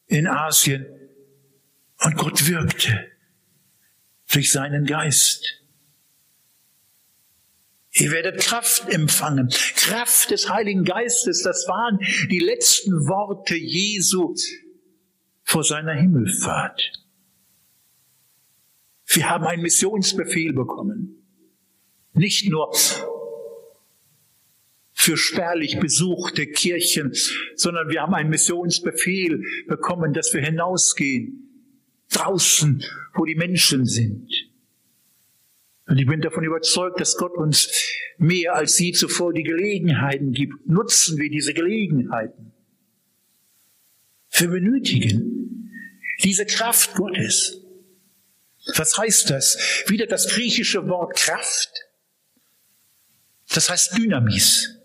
in 0.07 0.27
Asien. 0.27 0.85
Und 2.03 2.15
Gott 2.17 2.47
wirkte 2.47 3.07
durch 4.31 4.51
seinen 4.51 4.85
Geist. 4.85 5.61
Ihr 7.91 8.11
werdet 8.11 8.39
Kraft 8.39 8.87
empfangen. 8.89 9.49
Kraft 9.75 10.31
des 10.31 10.49
Heiligen 10.49 10.83
Geistes, 10.83 11.41
das 11.43 11.67
waren 11.67 11.99
die 12.29 12.39
letzten 12.39 12.91
Worte 13.07 13.55
Jesu 13.55 14.35
vor 15.43 15.63
seiner 15.63 15.93
Himmelfahrt. 15.93 16.93
Wir 19.07 19.29
haben 19.29 19.45
einen 19.45 19.63
Missionsbefehl 19.63 20.53
bekommen. 20.53 21.15
Nicht 22.13 22.47
nur 22.49 22.71
für 24.93 25.17
spärlich 25.17 25.79
besuchte 25.79 26.45
Kirchen, 26.45 27.13
sondern 27.55 27.89
wir 27.89 28.01
haben 28.01 28.13
einen 28.13 28.29
Missionsbefehl 28.29 29.43
bekommen, 29.67 30.13
dass 30.13 30.33
wir 30.33 30.41
hinausgehen, 30.41 31.71
draußen, 32.11 32.83
wo 33.15 33.25
die 33.25 33.35
Menschen 33.35 33.85
sind. 33.85 34.48
Und 35.89 35.97
ich 35.97 36.05
bin 36.05 36.21
davon 36.21 36.43
überzeugt, 36.43 37.01
dass 37.01 37.17
Gott 37.17 37.35
uns 37.35 37.67
mehr 38.19 38.53
als 38.53 38.77
je 38.77 38.91
zuvor 38.91 39.33
die 39.33 39.41
Gelegenheiten 39.41 40.33
gibt. 40.33 40.67
Nutzen 40.67 41.17
wir 41.17 41.31
diese 41.31 41.55
Gelegenheiten. 41.55 42.53
Wir 44.31 44.49
benötigen 44.49 45.73
diese 46.23 46.45
Kraft 46.45 46.93
Gottes. 46.93 47.65
Was 48.75 48.99
heißt 48.99 49.31
das? 49.31 49.57
Wieder 49.87 50.05
das 50.05 50.27
griechische 50.27 50.87
Wort 50.87 51.15
Kraft. 51.17 51.71
Das 53.51 53.71
heißt 53.71 53.97
Dynamis. 53.97 54.79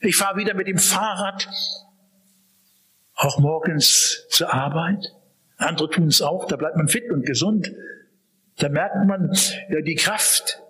Ich 0.00 0.16
fahre 0.16 0.36
wieder 0.36 0.54
mit 0.54 0.66
dem 0.66 0.78
Fahrrad, 0.78 1.48
auch 3.14 3.38
morgens 3.38 4.26
zur 4.30 4.52
Arbeit. 4.52 5.12
Andere 5.58 5.90
tun 5.90 6.06
es 6.06 6.22
auch, 6.22 6.46
da 6.46 6.56
bleibt 6.56 6.76
man 6.76 6.88
fit 6.88 7.10
und 7.10 7.26
gesund. 7.26 7.72
Da 8.58 8.68
merkt 8.68 9.06
man 9.06 9.32
ja, 9.68 9.80
die 9.80 9.96
Kraft, 9.96 10.62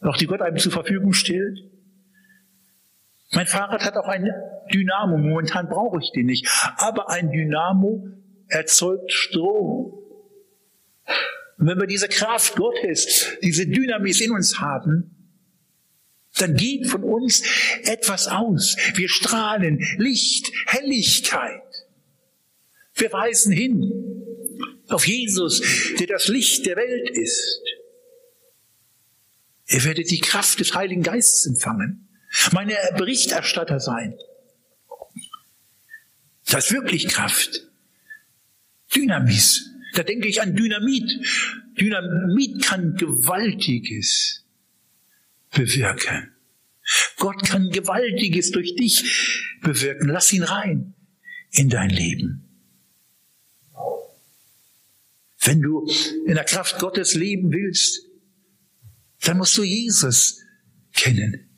auch 0.00 0.16
die 0.16 0.26
Gott 0.26 0.40
einem 0.40 0.56
zur 0.56 0.72
Verfügung 0.72 1.12
stellt. 1.12 1.58
Mein 3.32 3.46
Fahrrad 3.46 3.84
hat 3.84 3.96
auch 3.96 4.08
ein 4.08 4.28
Dynamo. 4.72 5.18
Momentan 5.18 5.68
brauche 5.68 5.98
ich 6.00 6.12
den 6.12 6.26
nicht. 6.26 6.48
Aber 6.76 7.10
ein 7.10 7.30
Dynamo 7.30 8.06
erzeugt 8.48 9.12
Strom. 9.12 9.92
Und 11.58 11.66
wenn 11.66 11.78
wir 11.78 11.86
diese 11.86 12.08
Kraft 12.08 12.56
Gottes, 12.56 13.38
diese 13.42 13.66
Dynamis 13.66 14.20
in 14.20 14.32
uns 14.32 14.60
haben, 14.60 15.16
dann 16.38 16.54
geht 16.54 16.86
von 16.88 17.02
uns 17.02 17.42
etwas 17.84 18.28
aus. 18.28 18.76
Wir 18.94 19.08
strahlen 19.08 19.78
Licht, 19.98 20.50
Helligkeit. 20.66 21.62
Wir 22.94 23.12
weisen 23.12 23.52
hin 23.52 24.11
auf 24.92 25.06
Jesus, 25.06 25.62
der 25.98 26.06
das 26.06 26.28
Licht 26.28 26.66
der 26.66 26.76
Welt 26.76 27.10
ist. 27.10 27.60
Ihr 29.68 29.84
werdet 29.84 30.10
die 30.10 30.20
Kraft 30.20 30.60
des 30.60 30.74
Heiligen 30.74 31.02
Geistes 31.02 31.46
empfangen, 31.46 32.08
meine 32.52 32.76
Berichterstatter 32.96 33.80
sein. 33.80 34.18
Das 36.46 36.66
ist 36.66 36.72
wirklich 36.72 37.08
Kraft. 37.08 37.68
Dynamis. 38.94 39.70
Da 39.94 40.02
denke 40.02 40.28
ich 40.28 40.40
an 40.42 40.54
Dynamit. 40.54 41.10
Dynamit 41.78 42.62
kann 42.62 42.96
Gewaltiges 42.96 44.44
bewirken. 45.50 46.34
Gott 47.16 47.42
kann 47.44 47.70
Gewaltiges 47.70 48.50
durch 48.50 48.74
dich 48.74 49.56
bewirken. 49.62 50.08
Lass 50.08 50.32
ihn 50.32 50.42
rein 50.42 50.94
in 51.50 51.68
dein 51.68 51.90
Leben. 51.90 52.51
Wenn 55.44 55.60
du 55.60 55.86
in 56.26 56.34
der 56.34 56.44
Kraft 56.44 56.78
Gottes 56.78 57.14
leben 57.14 57.52
willst, 57.52 58.06
dann 59.22 59.38
musst 59.38 59.56
du 59.58 59.62
Jesus 59.62 60.40
kennen. 60.94 61.48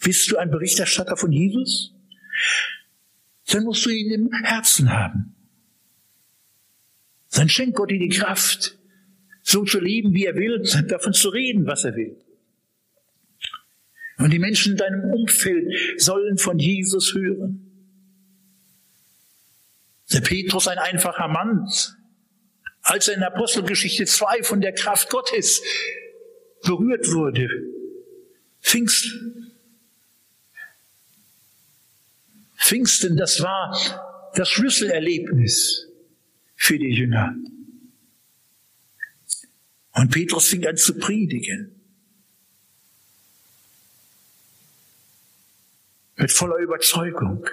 Bist 0.00 0.30
du 0.30 0.36
ein 0.36 0.50
Berichterstatter 0.50 1.16
von 1.16 1.32
Jesus? 1.32 1.92
Dann 3.48 3.64
musst 3.64 3.84
du 3.84 3.90
ihn 3.90 4.10
im 4.12 4.30
Herzen 4.44 4.90
haben. 4.90 5.34
Dann 7.32 7.48
schenkt 7.48 7.76
Gott 7.76 7.90
dir 7.90 7.98
die 7.98 8.08
Kraft, 8.08 8.78
so 9.42 9.64
zu 9.64 9.80
leben, 9.80 10.14
wie 10.14 10.26
er 10.26 10.36
will, 10.36 10.62
davon 10.88 11.12
zu 11.12 11.30
reden, 11.30 11.66
was 11.66 11.84
er 11.84 11.96
will. 11.96 12.16
Und 14.18 14.30
die 14.30 14.38
Menschen 14.38 14.72
in 14.72 14.78
deinem 14.78 15.10
Umfeld 15.10 16.00
sollen 16.00 16.38
von 16.38 16.58
Jesus 16.58 17.12
hören. 17.14 17.70
Der 20.12 20.20
Petrus, 20.20 20.68
ein 20.68 20.78
einfacher 20.78 21.26
Mann, 21.28 21.68
als 22.84 23.08
er 23.08 23.16
in 23.16 23.22
Apostelgeschichte 23.22 24.04
2 24.04 24.42
von 24.42 24.60
der 24.60 24.74
Kraft 24.74 25.08
Gottes 25.08 25.62
berührt 26.62 27.10
wurde. 27.12 27.48
Pfingsten. 28.60 29.52
Pfingsten, 32.56 33.16
das 33.16 33.42
war 33.42 34.30
das 34.34 34.48
Schlüsselerlebnis 34.48 35.88
für 36.56 36.78
die 36.78 36.90
Jünger. 36.90 37.34
Und 39.92 40.10
Petrus 40.10 40.48
fing 40.48 40.66
an 40.66 40.76
zu 40.76 40.98
predigen. 40.98 41.80
Mit 46.16 46.32
voller 46.32 46.56
Überzeugung, 46.58 47.46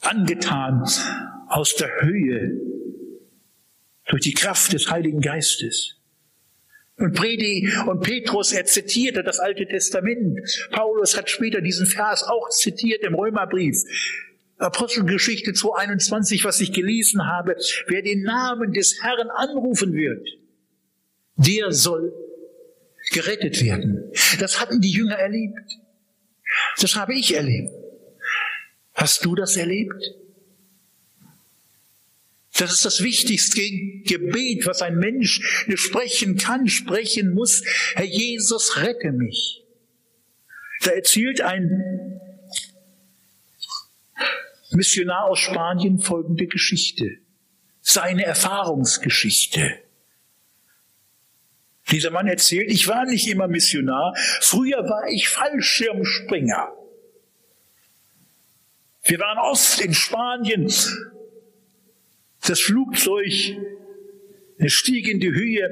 angetan 0.00 0.84
aus 1.48 1.74
der 1.76 2.02
Höhe 2.02 2.60
durch 4.06 4.22
die 4.22 4.34
Kraft 4.34 4.72
des 4.72 4.90
Heiligen 4.90 5.20
Geistes. 5.20 5.96
Und 6.98 7.14
Predi 7.14 7.70
und 7.86 8.00
Petrus, 8.00 8.52
er 8.52 8.64
zitierte 8.64 9.22
das 9.22 9.38
Alte 9.38 9.66
Testament. 9.66 10.40
Paulus 10.70 11.16
hat 11.16 11.28
später 11.28 11.60
diesen 11.60 11.86
Vers 11.86 12.22
auch 12.22 12.48
zitiert 12.48 13.02
im 13.02 13.14
Römerbrief. 13.14 13.76
Apostelgeschichte 14.58 15.52
221, 15.52 16.44
was 16.44 16.60
ich 16.60 16.72
gelesen 16.72 17.26
habe. 17.26 17.56
Wer 17.88 18.00
den 18.00 18.22
Namen 18.22 18.72
des 18.72 19.02
Herrn 19.02 19.28
anrufen 19.28 19.92
wird, 19.92 20.26
der 21.36 21.72
soll 21.72 22.14
gerettet 23.12 23.62
werden. 23.62 24.10
Das 24.40 24.58
hatten 24.58 24.80
die 24.80 24.90
Jünger 24.90 25.16
erlebt. 25.16 25.78
Das 26.80 26.96
habe 26.96 27.14
ich 27.14 27.34
erlebt. 27.34 27.70
Hast 28.94 29.24
du 29.26 29.34
das 29.34 29.56
erlebt? 29.58 30.02
Das 32.58 32.72
ist 32.72 32.84
das 32.84 33.02
wichtigste 33.02 33.60
Gebet, 33.60 34.66
was 34.66 34.80
ein 34.82 34.96
Mensch 34.96 35.40
sprechen 35.74 36.36
kann, 36.38 36.68
sprechen 36.68 37.34
muss. 37.34 37.62
Herr 37.94 38.04
Jesus, 38.04 38.76
rette 38.76 39.12
mich. 39.12 39.62
Da 40.82 40.92
erzählt 40.92 41.40
ein 41.40 42.20
Missionar 44.70 45.24
aus 45.24 45.38
Spanien 45.38 45.98
folgende 45.98 46.46
Geschichte. 46.46 47.18
Seine 47.80 48.24
Erfahrungsgeschichte. 48.24 49.78
Dieser 51.90 52.10
Mann 52.10 52.26
erzählt, 52.26 52.70
ich 52.70 52.88
war 52.88 53.04
nicht 53.04 53.28
immer 53.28 53.46
Missionar, 53.46 54.14
früher 54.40 54.78
war 54.88 55.08
ich 55.08 55.28
Fallschirmspringer. 55.28 56.72
Wir 59.04 59.20
waren 59.20 59.38
oft 59.38 59.80
in 59.80 59.94
Spanien 59.94 60.68
das 62.46 62.60
Flugzeug 62.60 63.32
stieg 64.66 65.08
in 65.08 65.20
die 65.20 65.32
Höhe 65.32 65.70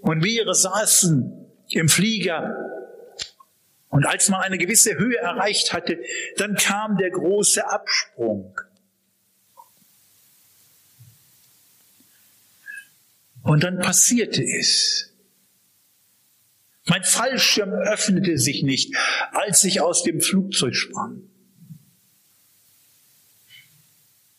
und 0.00 0.18
mehrere 0.18 0.54
saßen 0.54 1.46
im 1.70 1.88
Flieger. 1.88 2.56
Und 3.88 4.06
als 4.06 4.28
man 4.28 4.40
eine 4.40 4.58
gewisse 4.58 4.96
Höhe 4.96 5.18
erreicht 5.18 5.72
hatte, 5.72 5.98
dann 6.36 6.54
kam 6.54 6.96
der 6.96 7.10
große 7.10 7.68
Absprung. 7.68 8.58
Und 13.42 13.64
dann 13.64 13.80
passierte 13.80 14.42
es. 14.42 15.12
Mein 16.86 17.02
Fallschirm 17.04 17.70
öffnete 17.70 18.38
sich 18.38 18.62
nicht, 18.62 18.96
als 19.32 19.62
ich 19.64 19.80
aus 19.80 20.02
dem 20.02 20.20
Flugzeug 20.20 20.74
sprang. 20.74 21.31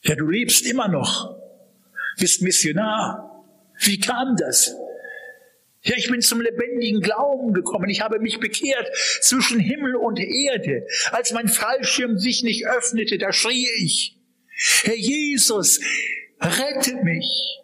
Ja, 0.03 0.15
du 0.15 0.27
lebst 0.27 0.65
immer 0.65 0.87
noch, 0.89 1.37
bist 2.17 2.41
Missionar. 2.41 3.45
Wie 3.79 3.99
kam 3.99 4.35
das? 4.37 4.75
Ja, 5.81 5.95
ich 5.97 6.09
bin 6.09 6.21
zum 6.21 6.41
lebendigen 6.41 7.01
Glauben 7.01 7.53
gekommen. 7.53 7.89
Ich 7.89 8.01
habe 8.01 8.19
mich 8.19 8.39
bekehrt 8.39 8.89
zwischen 9.21 9.59
Himmel 9.59 9.95
und 9.95 10.19
Erde. 10.19 10.85
Als 11.11 11.31
mein 11.33 11.47
Fallschirm 11.47 12.17
sich 12.17 12.43
nicht 12.43 12.65
öffnete, 12.65 13.17
da 13.17 13.33
schrie 13.33 13.67
ich, 13.79 14.17
Herr 14.83 14.95
Jesus, 14.95 15.79
rette 16.39 16.95
mich. 17.03 17.59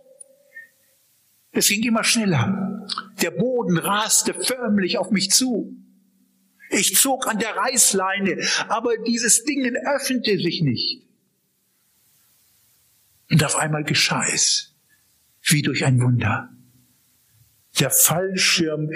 Es 1.51 1.67
ging 1.67 1.83
immer 1.83 2.03
schneller. 2.03 2.87
Der 3.21 3.31
Boden 3.31 3.77
raste 3.77 4.33
förmlich 4.33 4.97
auf 4.97 5.11
mich 5.11 5.31
zu. 5.31 5.75
Ich 6.69 6.95
zog 6.95 7.27
an 7.27 7.39
der 7.39 7.55
Reißleine, 7.55 8.37
aber 8.67 8.97
dieses 8.97 9.43
Ding 9.43 9.65
öffnete 9.75 10.37
sich 10.37 10.61
nicht. 10.61 11.08
Und 13.29 13.43
auf 13.43 13.55
einmal 13.55 13.83
geschah 13.83 14.25
es, 14.33 14.75
wie 15.43 15.61
durch 15.61 15.85
ein 15.85 16.01
Wunder. 16.01 16.49
Der 17.79 17.91
Fallschirm 17.91 18.89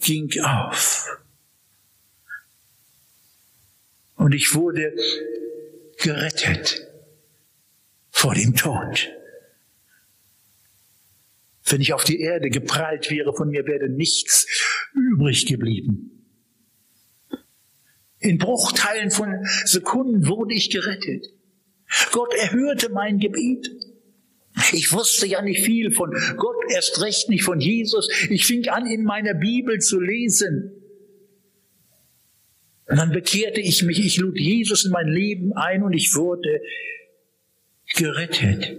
ging 0.00 0.30
auf. 0.42 1.06
Und 4.14 4.34
ich 4.34 4.54
wurde 4.54 4.94
gerettet 5.98 6.86
vor 8.10 8.34
dem 8.34 8.54
Tod. 8.54 9.10
Wenn 11.64 11.80
ich 11.80 11.92
auf 11.92 12.04
die 12.04 12.20
Erde 12.20 12.50
geprallt 12.50 13.10
wäre, 13.10 13.32
von 13.32 13.50
mir 13.50 13.66
wäre 13.66 13.88
nichts 13.88 14.46
übrig 14.94 15.46
geblieben. 15.46 16.26
In 18.18 18.38
Bruchteilen 18.38 19.10
von 19.10 19.46
Sekunden 19.64 20.26
wurde 20.26 20.54
ich 20.54 20.70
gerettet. 20.70 21.26
Gott 22.12 22.32
erhörte 22.34 22.90
mein 22.90 23.18
Gebet. 23.18 23.70
Ich 24.72 24.92
wusste 24.92 25.26
ja 25.26 25.42
nicht 25.42 25.64
viel 25.64 25.92
von 25.92 26.10
Gott, 26.36 26.56
erst 26.72 27.00
recht 27.02 27.28
nicht 27.28 27.44
von 27.44 27.60
Jesus. 27.60 28.08
Ich 28.30 28.46
fing 28.46 28.68
an, 28.68 28.86
in 28.86 29.04
meiner 29.04 29.34
Bibel 29.34 29.78
zu 29.78 30.00
lesen. 30.00 30.72
Und 32.86 32.96
dann 32.96 33.12
bekehrte 33.12 33.60
ich 33.60 33.82
mich, 33.82 34.04
ich 34.04 34.18
lud 34.18 34.38
Jesus 34.38 34.84
in 34.84 34.90
mein 34.90 35.06
Leben 35.06 35.52
ein 35.52 35.82
und 35.82 35.92
ich 35.92 36.14
wurde 36.14 36.60
gerettet. 37.94 38.78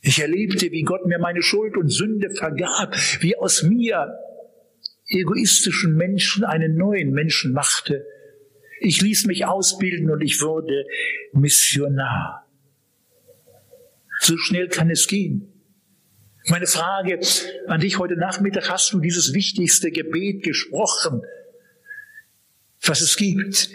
Ich 0.00 0.18
erlebte, 0.18 0.72
wie 0.72 0.82
Gott 0.82 1.06
mir 1.06 1.20
meine 1.20 1.42
Schuld 1.42 1.76
und 1.76 1.88
Sünde 1.88 2.30
vergab, 2.30 2.96
wie 3.20 3.36
aus 3.36 3.62
mir 3.62 4.18
egoistischen 5.06 5.96
Menschen 5.96 6.44
einen 6.44 6.76
neuen 6.76 7.12
Menschen 7.12 7.52
machte 7.52 8.04
ich 8.82 9.00
ließ 9.00 9.26
mich 9.26 9.44
ausbilden 9.46 10.10
und 10.10 10.20
ich 10.20 10.40
wurde 10.40 10.84
Missionar. 11.32 12.46
So 14.20 14.36
schnell 14.36 14.68
kann 14.68 14.90
es 14.90 15.06
gehen. 15.06 15.48
Meine 16.48 16.66
Frage 16.66 17.20
an 17.68 17.80
dich 17.80 17.98
heute 17.98 18.16
Nachmittag, 18.16 18.68
hast 18.68 18.92
du 18.92 19.00
dieses 19.00 19.32
wichtigste 19.32 19.90
Gebet 19.90 20.42
gesprochen, 20.42 21.22
was 22.84 23.00
es 23.00 23.16
gibt? 23.16 23.70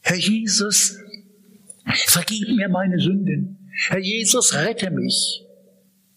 Herr 0.00 0.16
Jesus, 0.16 0.98
vergib 2.06 2.48
mir 2.48 2.68
meine 2.68 2.98
Sünden. 2.98 3.70
Herr 3.88 3.98
Jesus, 3.98 4.54
rette 4.54 4.90
mich. 4.90 5.44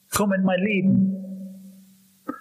Komm 0.10 0.32
in 0.34 0.44
mein 0.44 0.62
Leben. 0.62 1.14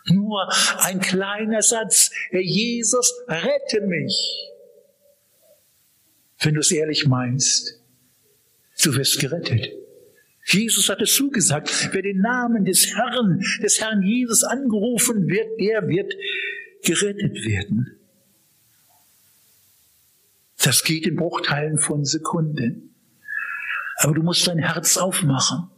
Nur 0.08 0.48
ein 0.78 1.00
kleiner 1.00 1.62
Satz. 1.62 2.12
Herr 2.30 2.42
Jesus, 2.42 3.12
rette 3.28 3.80
mich. 3.86 4.14
Wenn 6.40 6.54
du 6.54 6.60
es 6.60 6.70
ehrlich 6.70 7.06
meinst, 7.06 7.80
du 8.82 8.94
wirst 8.94 9.18
gerettet. 9.20 9.68
Jesus 10.46 10.88
hat 10.88 11.02
es 11.02 11.14
zugesagt, 11.14 11.88
wer 11.92 12.02
den 12.02 12.20
Namen 12.20 12.64
des 12.64 12.94
Herrn, 12.94 13.42
des 13.62 13.80
Herrn 13.80 14.02
Jesus 14.02 14.44
angerufen 14.44 15.26
wird, 15.26 15.58
der 15.58 15.88
wird 15.88 16.14
gerettet 16.84 17.44
werden. 17.44 17.96
Das 20.62 20.84
geht 20.84 21.06
in 21.06 21.16
Bruchteilen 21.16 21.78
von 21.78 22.04
Sekunden. 22.04 22.94
Aber 23.98 24.14
du 24.14 24.22
musst 24.22 24.46
dein 24.46 24.58
Herz 24.58 24.96
aufmachen, 24.98 25.68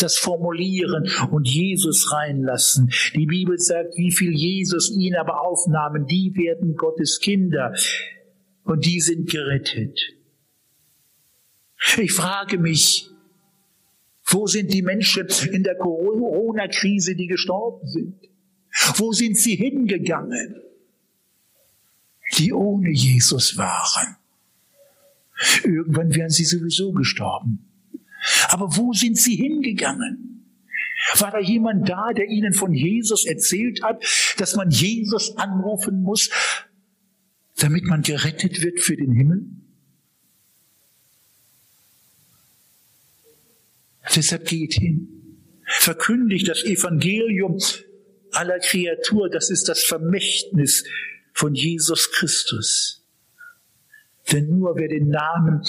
das 0.00 0.18
formulieren 0.18 1.10
und 1.30 1.48
Jesus 1.48 2.12
reinlassen. 2.12 2.92
Die 3.14 3.26
Bibel 3.26 3.58
sagt, 3.58 3.96
wie 3.96 4.12
viel 4.12 4.32
Jesus 4.32 4.90
ihn 4.90 5.16
aber 5.16 5.40
aufnahmen, 5.40 6.06
die 6.06 6.34
werden 6.36 6.76
Gottes 6.76 7.20
Kinder 7.20 7.74
und 8.68 8.84
die 8.84 9.00
sind 9.00 9.30
gerettet. 9.30 9.98
Ich 11.96 12.12
frage 12.12 12.58
mich, 12.58 13.08
wo 14.26 14.46
sind 14.46 14.72
die 14.72 14.82
Menschen 14.82 15.26
in 15.50 15.62
der 15.62 15.76
Corona-Krise, 15.76 17.16
die 17.16 17.28
gestorben 17.28 17.88
sind? 17.88 18.28
Wo 18.96 19.12
sind 19.12 19.38
sie 19.38 19.56
hingegangen, 19.56 20.60
die 22.36 22.52
ohne 22.52 22.90
Jesus 22.90 23.56
waren? 23.56 24.16
Irgendwann 25.64 26.14
wären 26.14 26.30
sie 26.30 26.44
sowieso 26.44 26.92
gestorben. 26.92 27.64
Aber 28.48 28.76
wo 28.76 28.92
sind 28.92 29.16
sie 29.16 29.36
hingegangen? 29.36 30.44
War 31.16 31.30
da 31.30 31.38
jemand 31.38 31.88
da, 31.88 32.12
der 32.12 32.26
ihnen 32.26 32.52
von 32.52 32.74
Jesus 32.74 33.24
erzählt 33.24 33.82
hat, 33.82 34.04
dass 34.36 34.56
man 34.56 34.68
Jesus 34.70 35.36
anrufen 35.38 36.02
muss, 36.02 36.28
damit 37.58 37.84
man 37.84 38.02
gerettet 38.02 38.62
wird 38.62 38.80
für 38.80 38.96
den 38.96 39.12
Himmel? 39.12 39.46
Deshalb 44.14 44.46
geht 44.46 44.74
hin. 44.74 45.08
Verkündigt 45.64 46.48
das 46.48 46.64
Evangelium 46.64 47.58
aller 48.32 48.58
Kreatur. 48.58 49.28
Das 49.28 49.50
ist 49.50 49.68
das 49.68 49.84
Vermächtnis 49.84 50.84
von 51.32 51.54
Jesus 51.54 52.10
Christus. 52.12 53.04
Denn 54.32 54.48
nur 54.48 54.76
wer 54.76 54.88
den 54.88 55.08
Namen 55.08 55.62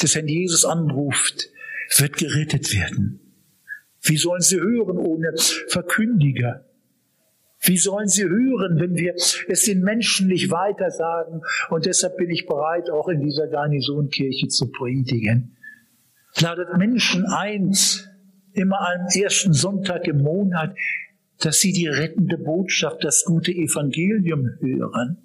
des 0.00 0.14
Herrn 0.14 0.28
Jesus 0.28 0.64
anruft, 0.64 1.48
wird 1.96 2.16
gerettet 2.16 2.74
werden. 2.74 3.20
Wie 4.02 4.16
sollen 4.16 4.40
sie 4.40 4.60
hören 4.60 4.98
ohne 4.98 5.32
Verkündiger? 5.68 6.64
Wie 7.64 7.78
sollen 7.78 8.08
sie 8.08 8.24
hören, 8.24 8.80
wenn 8.80 8.96
wir 8.96 9.14
es 9.14 9.64
den 9.64 9.82
Menschen 9.82 10.26
nicht 10.26 10.50
weiter 10.50 10.90
sagen? 10.90 11.42
Und 11.70 11.86
deshalb 11.86 12.16
bin 12.16 12.28
ich 12.28 12.46
bereit, 12.46 12.90
auch 12.90 13.08
in 13.08 13.20
dieser 13.20 13.46
Garnisonkirche 13.46 14.48
zu 14.48 14.72
predigen. 14.72 15.56
Ladet 16.40 16.76
Menschen 16.76 17.24
ein, 17.26 17.72
immer 18.52 18.80
am 18.80 19.06
ersten 19.14 19.52
Sonntag 19.52 20.08
im 20.08 20.22
Monat, 20.22 20.74
dass 21.38 21.60
sie 21.60 21.72
die 21.72 21.86
rettende 21.86 22.36
Botschaft, 22.36 23.04
das 23.04 23.24
gute 23.24 23.52
Evangelium 23.52 24.50
hören. 24.60 25.18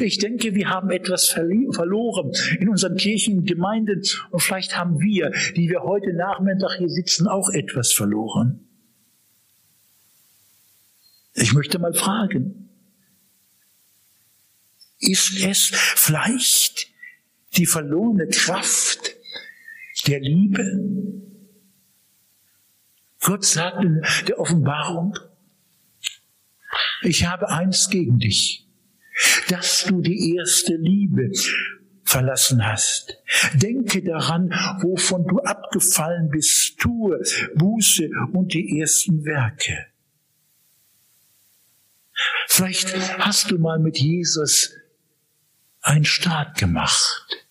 Ich 0.00 0.18
denke, 0.18 0.54
wir 0.54 0.68
haben 0.68 0.90
etwas 0.90 1.28
verloren 1.28 2.32
in 2.60 2.68
unseren 2.68 2.96
Kirchen, 2.96 3.44
Gemeinden 3.44 4.02
und 4.30 4.40
vielleicht 4.40 4.78
haben 4.78 5.00
wir, 5.00 5.32
die 5.56 5.68
wir 5.68 5.82
heute 5.82 6.12
Nachmittag 6.12 6.76
hier 6.78 6.90
sitzen, 6.90 7.26
auch 7.26 7.50
etwas 7.50 7.92
verloren. 7.92 8.60
Ich 11.34 11.52
möchte 11.52 11.78
mal 11.78 11.94
fragen, 11.94 12.70
ist 15.00 15.44
es 15.44 15.70
vielleicht 15.74 16.88
die 17.56 17.66
verlorene 17.66 18.28
Kraft 18.28 19.16
der 20.06 20.20
Liebe? 20.20 20.64
Gott 23.20 23.44
sagt 23.44 23.82
in 23.82 24.04
der 24.28 24.38
Offenbarung, 24.38 25.18
ich 27.02 27.26
habe 27.26 27.48
eins 27.48 27.88
gegen 27.90 28.18
dich, 28.18 28.66
dass 29.48 29.84
du 29.84 30.00
die 30.00 30.36
erste 30.36 30.76
Liebe 30.76 31.30
verlassen 32.04 32.64
hast. 32.64 33.18
Denke 33.54 34.02
daran, 34.02 34.50
wovon 34.82 35.26
du 35.26 35.40
abgefallen 35.40 36.28
bist, 36.30 36.78
tue 36.78 37.20
Buße 37.56 38.08
und 38.32 38.54
die 38.54 38.78
ersten 38.80 39.24
Werke. 39.24 39.93
Vielleicht 42.54 42.94
hast 43.18 43.50
du 43.50 43.58
mal 43.58 43.80
mit 43.80 43.98
Jesus 43.98 44.70
einen 45.80 46.04
Start 46.04 46.56
gemacht, 46.56 47.48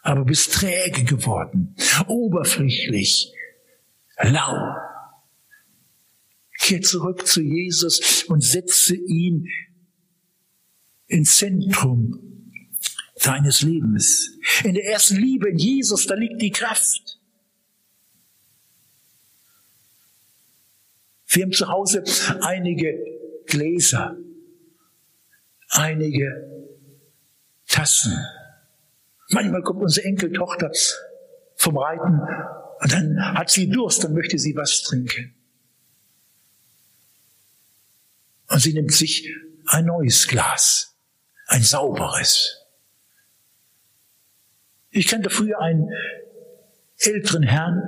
aber 0.00 0.24
bist 0.24 0.54
träge 0.54 1.04
geworden, 1.04 1.76
oberflächlich, 2.06 3.30
lau. 4.22 4.74
Kehr 6.60 6.80
zurück 6.80 7.26
zu 7.26 7.42
Jesus 7.42 8.24
und 8.24 8.42
setze 8.42 8.96
ihn 8.96 9.46
ins 11.06 11.36
Zentrum 11.36 12.54
deines 13.22 13.60
Lebens. 13.60 14.30
In 14.64 14.76
der 14.76 14.86
ersten 14.86 15.16
Liebe 15.16 15.50
in 15.50 15.58
Jesus, 15.58 16.06
da 16.06 16.14
liegt 16.14 16.40
die 16.40 16.52
Kraft. 16.52 17.20
Wir 21.26 21.44
haben 21.44 21.52
zu 21.52 21.68
Hause 21.68 22.02
einige 22.40 23.19
Gläser, 23.50 24.16
einige 25.68 26.70
Tassen. 27.66 28.16
Manchmal 29.30 29.62
kommt 29.62 29.82
unsere 29.82 30.06
Enkeltochter 30.06 30.70
vom 31.56 31.76
Reiten 31.76 32.20
und 32.80 32.92
dann 32.92 33.34
hat 33.34 33.50
sie 33.50 33.68
Durst, 33.68 34.02
dann 34.02 34.14
möchte 34.14 34.38
sie 34.38 34.56
was 34.56 34.82
trinken. 34.82 35.34
Und 38.48 38.60
sie 38.60 38.72
nimmt 38.72 38.92
sich 38.92 39.28
ein 39.66 39.84
neues 39.84 40.26
Glas, 40.26 40.96
ein 41.46 41.62
sauberes. 41.62 42.66
Ich 44.90 45.06
kannte 45.06 45.30
früher 45.30 45.60
einen 45.60 45.88
älteren 46.98 47.42
Herrn, 47.42 47.82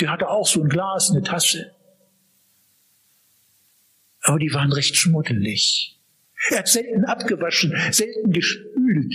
der 0.00 0.10
hatte 0.10 0.28
auch 0.28 0.46
so 0.46 0.62
ein 0.62 0.68
Glas, 0.68 1.10
eine 1.10 1.22
Tasse. 1.22 1.74
Aber 4.22 4.38
die 4.38 4.52
waren 4.52 4.72
recht 4.72 4.96
schmuddelig. 4.96 5.98
Er 6.50 6.58
hat 6.58 6.68
selten 6.68 7.04
abgewaschen, 7.04 7.74
selten 7.90 8.32
gespült. 8.32 9.14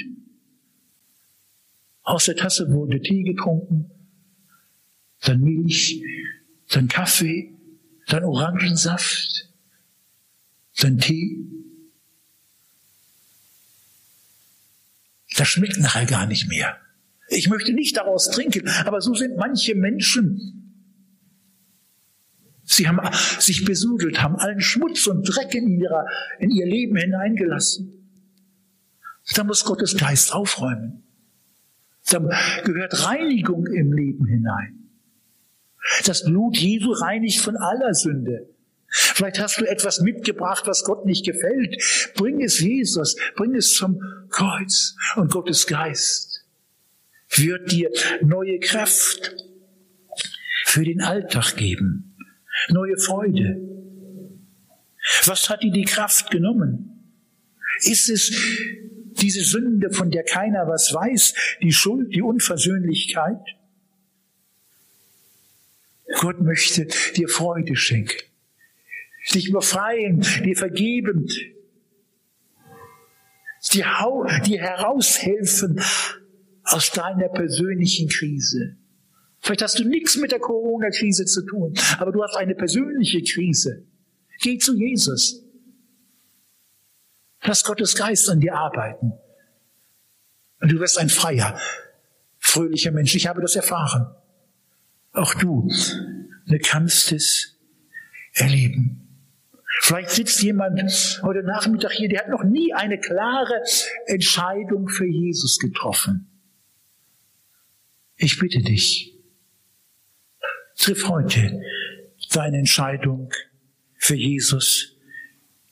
Aus 2.03 2.25
der 2.25 2.35
Tasse 2.35 2.71
wurde 2.71 3.01
Tee 3.01 3.23
getrunken, 3.23 3.89
dann 5.21 5.41
Milch, 5.41 6.03
dann 6.69 6.87
Kaffee, 6.87 7.55
dann 8.07 8.23
Orangensaft, 8.23 9.49
dann 10.77 10.99
Tee. 10.99 11.39
Das 15.35 15.47
schmeckt 15.47 15.77
nachher 15.77 16.05
gar 16.05 16.27
nicht 16.27 16.47
mehr. 16.47 16.79
Ich 17.29 17.49
möchte 17.49 17.73
nicht 17.73 17.97
daraus 17.97 18.29
trinken, 18.29 18.69
aber 18.69 19.01
so 19.01 19.15
sind 19.15 19.35
manche 19.35 19.73
Menschen. 19.73 20.64
Sie 22.65 22.87
haben 22.87 22.99
sich 23.39 23.63
besudelt, 23.63 24.21
haben 24.21 24.35
allen 24.37 24.59
Schmutz 24.59 25.07
und 25.07 25.23
Dreck 25.23 25.53
in, 25.53 25.67
ihrer, 25.67 26.05
in 26.39 26.49
ihr 26.49 26.65
Leben 26.65 26.97
hineingelassen. 26.97 27.91
Da 29.35 29.43
muss 29.43 29.63
Gottes 29.63 29.97
Geist 29.97 30.33
aufräumen. 30.33 31.03
Da 32.09 32.19
gehört 32.63 33.05
Reinigung 33.05 33.65
im 33.67 33.93
Leben 33.93 34.25
hinein. 34.25 34.89
Das 36.05 36.23
Blut 36.25 36.57
Jesu 36.57 36.91
reinigt 36.91 37.39
von 37.39 37.55
aller 37.57 37.93
Sünde. 37.93 38.49
Vielleicht 38.87 39.39
hast 39.39 39.59
du 39.59 39.65
etwas 39.65 40.01
mitgebracht, 40.01 40.67
was 40.67 40.83
Gott 40.83 41.05
nicht 41.05 41.25
gefällt. 41.25 41.81
Bring 42.15 42.41
es 42.41 42.59
Jesus, 42.59 43.15
bring 43.35 43.55
es 43.55 43.73
zum 43.73 44.01
Kreuz 44.29 44.95
und 45.15 45.31
Gottes 45.31 45.67
Geist 45.67 46.35
wird 47.29 47.71
dir 47.71 47.91
neue 48.21 48.59
Kraft 48.59 49.35
für 50.65 50.83
den 50.83 51.01
Alltag 51.01 51.55
geben, 51.57 52.14
neue 52.69 52.97
Freude. 52.97 53.61
Was 55.25 55.49
hat 55.49 55.63
dir 55.63 55.71
die 55.71 55.85
Kraft 55.85 56.31
genommen? 56.31 57.13
Ist 57.81 58.09
es 58.09 58.31
diese 59.21 59.43
Sünde, 59.43 59.91
von 59.91 60.11
der 60.11 60.23
keiner 60.23 60.67
was 60.67 60.93
weiß, 60.93 61.33
die 61.61 61.71
Schuld, 61.71 62.13
die 62.13 62.21
Unversöhnlichkeit? 62.21 63.41
Gott 66.19 66.41
möchte 66.41 66.87
dir 67.15 67.27
Freude 67.27 67.75
schenken, 67.75 68.21
dich 69.33 69.51
befreien, 69.51 70.25
dir 70.43 70.55
vergeben, 70.55 71.27
dir, 73.73 73.85
dir 74.45 74.61
heraushelfen 74.61 75.81
aus 76.63 76.91
deiner 76.91 77.29
persönlichen 77.29 78.07
Krise. 78.09 78.77
Vielleicht 79.45 79.61
hast 79.61 79.77
du 79.77 79.87
nichts 79.87 80.17
mit 80.17 80.31
der 80.31 80.39
Corona-Krise 80.39 81.25
zu 81.25 81.45
tun, 81.45 81.75
aber 81.99 82.11
du 82.11 82.23
hast 82.23 82.35
eine 82.35 82.55
persönliche 82.55 83.21
Krise. 83.21 83.85
Geh 84.41 84.57
zu 84.57 84.75
Jesus. 84.75 85.43
Lass 87.43 87.63
Gottes 87.63 87.95
Geist 87.95 88.27
an 88.27 88.39
dir 88.39 88.55
arbeiten. 88.55 89.13
Und 90.61 90.71
du 90.71 90.79
wirst 90.79 90.97
ein 90.97 91.09
freier, 91.09 91.59
fröhlicher 92.39 92.89
Mensch. 92.89 93.13
Ich 93.13 93.27
habe 93.27 93.39
das 93.39 93.55
erfahren. 93.55 94.15
Auch 95.11 95.35
du 95.35 95.69
kannst 96.63 97.11
es 97.11 97.55
erleben. 98.33 99.29
Vielleicht 99.81 100.09
sitzt 100.09 100.41
jemand 100.41 100.81
heute 101.21 101.43
Nachmittag 101.43 101.91
hier, 101.91 102.09
der 102.09 102.21
hat 102.21 102.29
noch 102.29 102.43
nie 102.43 102.73
eine 102.73 102.99
klare 102.99 103.61
Entscheidung 104.07 104.87
für 104.87 105.05
Jesus 105.05 105.59
getroffen. 105.59 106.31
Ich 108.15 108.39
bitte 108.39 108.63
dich, 108.63 109.14
triff 110.77 111.07
heute 111.07 111.61
deine 112.31 112.59
Entscheidung 112.59 113.31
für 113.97 114.15
Jesus 114.15 114.95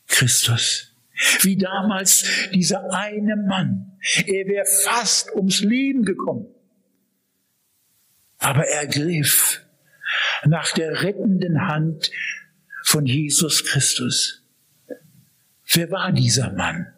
Christus. 0.07 0.95
Wie 1.41 1.57
damals 1.57 2.25
dieser 2.53 2.91
eine 2.91 3.35
Mann. 3.35 3.97
Er 4.25 4.47
wäre 4.47 4.65
fast 4.83 5.33
ums 5.35 5.61
Leben 5.61 6.03
gekommen. 6.03 6.47
Aber 8.39 8.67
er 8.67 8.87
griff 8.87 9.61
nach 10.43 10.71
der 10.73 11.03
rettenden 11.03 11.67
Hand 11.67 12.11
von 12.83 13.05
Jesus 13.05 13.63
Christus. 13.63 14.43
Wer 15.65 15.91
war 15.91 16.11
dieser 16.11 16.51
Mann? 16.51 16.93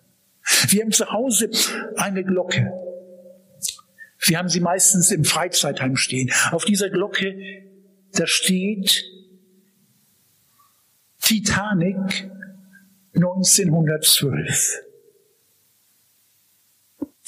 Wir 0.69 0.83
haben 0.83 0.91
zu 0.91 1.11
Hause 1.11 1.49
eine 1.97 2.23
Glocke. 2.23 2.71
Wir 4.19 4.37
haben 4.37 4.49
sie 4.49 4.59
meistens 4.59 5.11
im 5.11 5.23
Freizeitheim 5.23 5.97
stehen. 5.97 6.31
Auf 6.51 6.65
dieser 6.65 6.89
Glocke, 6.89 7.35
da 8.19 8.27
steht 8.27 9.03
Titanic 11.21 12.29
1912. 13.15 14.81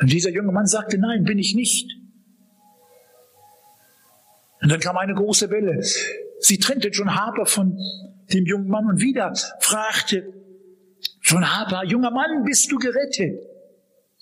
Und 0.00 0.10
dieser 0.10 0.30
junge 0.30 0.52
Mann 0.52 0.66
sagte, 0.66 0.98
nein, 0.98 1.24
bin 1.24 1.38
ich 1.38 1.54
nicht. 1.54 1.90
Und 4.62 4.70
dann 4.70 4.80
kam 4.80 4.96
eine 4.96 5.14
große 5.14 5.50
Welle. 5.50 5.82
Sie 6.40 6.58
trennte 6.58 6.88
John 6.88 7.14
Harper 7.14 7.46
von 7.46 7.78
dem 8.32 8.46
jungen 8.46 8.68
Mann 8.68 8.86
und 8.86 9.00
wieder 9.00 9.32
fragte 9.60 10.32
John 11.22 11.48
Harper, 11.48 11.84
junger 11.84 12.10
Mann, 12.10 12.44
bist 12.44 12.70
du 12.72 12.78
gerettet? 12.78 13.40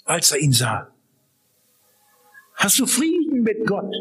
Als 0.04 0.32
er 0.32 0.38
ihn 0.38 0.52
sah. 0.52 0.92
Hast 2.54 2.78
du 2.78 2.86
Frieden 2.86 3.42
mit 3.42 3.66
Gott? 3.66 3.92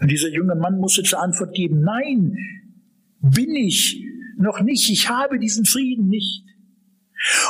Und 0.00 0.08
dieser 0.08 0.28
junge 0.28 0.54
Mann 0.54 0.78
musste 0.78 1.02
zur 1.02 1.20
Antwort 1.20 1.54
geben, 1.54 1.82
nein, 1.82 2.36
bin 3.22 3.54
ich 3.54 4.04
noch 4.36 4.60
nicht, 4.60 4.90
ich 4.90 5.08
habe 5.08 5.38
diesen 5.38 5.64
Frieden 5.64 6.08
nicht. 6.08 6.44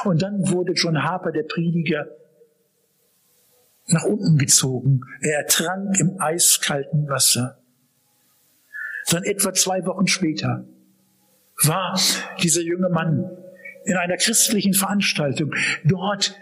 Und 0.05 0.23
dann 0.23 0.51
wurde 0.51 0.73
John 0.73 1.03
Harper, 1.03 1.33
der 1.33 1.45
Prediger, 1.45 2.07
nach 3.87 4.05
unten 4.05 4.39
gezogen. 4.39 5.01
Er 5.21 5.39
ertrank 5.39 5.99
im 5.99 6.21
eiskalten 6.21 7.09
Wasser. 7.09 7.63
Dann 9.11 9.25
etwa 9.25 9.53
zwei 9.53 9.85
Wochen 9.87 10.07
später 10.07 10.67
war 11.65 11.99
dieser 12.43 12.63
junge 12.63 12.89
Mann 12.89 13.31
in 13.85 13.97
einer 13.97 14.17
christlichen 14.17 14.75
Veranstaltung. 14.75 15.55
Dort 15.85 16.39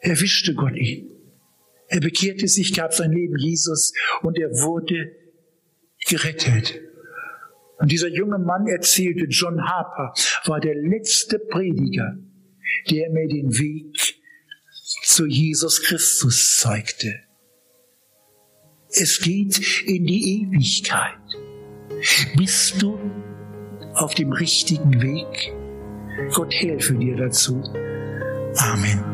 erwischte 0.00 0.54
Gott 0.54 0.76
ihn. 0.76 1.10
Er 1.88 2.00
bekehrte 2.00 2.48
sich, 2.48 2.74
gab 2.74 2.94
sein 2.94 3.12
Leben 3.12 3.36
Jesus 3.36 3.92
und 4.22 4.38
er 4.38 4.50
wurde 4.50 5.12
gerettet. 6.06 6.80
Und 7.80 7.90
dieser 7.90 8.08
junge 8.08 8.38
Mann 8.38 8.66
erzählte, 8.66 9.24
John 9.24 9.62
Harper 9.62 10.12
war 10.44 10.60
der 10.60 10.74
letzte 10.74 11.38
Prediger, 11.38 12.18
der 12.90 13.10
mir 13.10 13.26
den 13.26 13.58
Weg 13.58 14.16
zu 15.02 15.26
Jesus 15.26 15.82
Christus 15.82 16.58
zeigte. 16.58 17.14
Es 18.90 19.20
geht 19.20 19.82
in 19.86 20.04
die 20.04 20.42
Ewigkeit. 20.42 21.16
Bist 22.36 22.82
du 22.82 22.98
auf 23.94 24.14
dem 24.14 24.32
richtigen 24.32 25.00
Weg? 25.00 25.52
Gott 26.34 26.52
helfe 26.52 26.94
dir 26.94 27.16
dazu. 27.16 27.62
Amen. 28.56 29.09